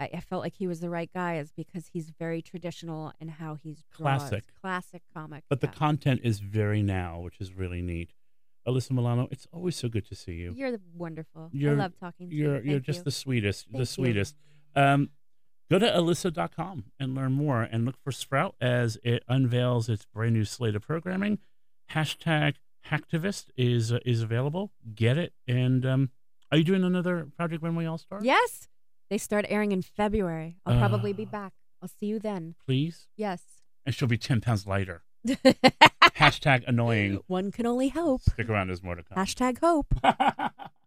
I, 0.00 0.08
I 0.14 0.20
felt 0.20 0.42
like 0.42 0.54
he 0.54 0.66
was 0.66 0.80
the 0.80 0.90
right 0.90 1.10
guy 1.12 1.36
is 1.36 1.52
because 1.52 1.88
he's 1.92 2.10
very 2.10 2.40
traditional 2.40 3.12
in 3.20 3.28
how 3.28 3.54
he's 3.54 3.84
draws. 3.96 4.20
Classic. 4.22 4.44
classic 4.60 5.02
comic. 5.14 5.44
But 5.48 5.60
the 5.60 5.68
content 5.68 6.22
is 6.24 6.40
very 6.40 6.82
now, 6.82 7.20
which 7.20 7.38
is 7.38 7.52
really 7.52 7.82
neat. 7.82 8.12
Alyssa 8.66 8.92
Milano, 8.92 9.28
it's 9.30 9.46
always 9.52 9.76
so 9.76 9.88
good 9.88 10.06
to 10.08 10.14
see 10.14 10.32
you. 10.32 10.52
You're 10.56 10.78
wonderful. 10.94 11.50
You're- 11.52 11.76
I 11.76 11.78
love 11.78 11.92
talking 11.98 12.28
to 12.30 12.34
you. 12.34 12.42
You're 12.44 12.54
you're 12.62 12.74
Thank 12.74 12.84
just 12.84 12.98
you. 13.00 13.04
the 13.04 13.10
sweetest, 13.10 13.66
Thank 13.66 13.78
the 13.78 13.86
sweetest. 13.86 14.36
Um, 14.74 15.10
go 15.70 15.78
to 15.78 15.86
alyssa.com 15.86 16.84
and 16.98 17.14
learn 17.14 17.32
more 17.32 17.62
and 17.62 17.84
look 17.84 17.96
for 18.02 18.12
Sprout 18.12 18.54
as 18.60 18.98
it 19.02 19.22
unveils 19.28 19.88
its 19.88 20.04
brand 20.06 20.34
new 20.34 20.44
slate 20.44 20.74
of 20.74 20.82
programming. 20.82 21.38
Hashtag 21.92 22.56
Hacktivist 22.86 23.46
is 23.56 23.92
uh, 23.92 23.98
is 24.04 24.22
available. 24.22 24.72
Get 24.94 25.18
it. 25.18 25.32
And 25.46 25.84
um, 25.84 26.10
are 26.50 26.58
you 26.58 26.64
doing 26.64 26.84
another 26.84 27.28
Project 27.36 27.62
Runway 27.62 27.86
All 27.86 27.98
Star? 27.98 28.20
Yes, 28.22 28.68
they 29.10 29.18
start 29.18 29.44
airing 29.48 29.72
in 29.72 29.82
February. 29.82 30.56
I'll 30.64 30.78
probably 30.78 31.12
be 31.12 31.26
Ah. 31.26 31.30
back. 31.30 31.52
I'll 31.82 31.88
see 31.88 32.06
you 32.06 32.18
then. 32.18 32.54
Please. 32.64 33.08
Yes. 33.16 33.42
And 33.84 33.94
she'll 33.94 34.08
be 34.08 34.16
10 34.18 34.40
pounds 34.40 34.66
lighter. 34.66 35.02
Hashtag 35.26 36.64
annoying. 36.66 37.20
One 37.26 37.50
can 37.50 37.66
only 37.66 37.88
hope. 37.88 38.22
Stick 38.22 38.48
around, 38.48 38.68
there's 38.68 38.82
more 38.82 38.94
to 38.94 39.02
come. 39.02 39.18
Hashtag 39.18 39.58
hope. 39.58 39.92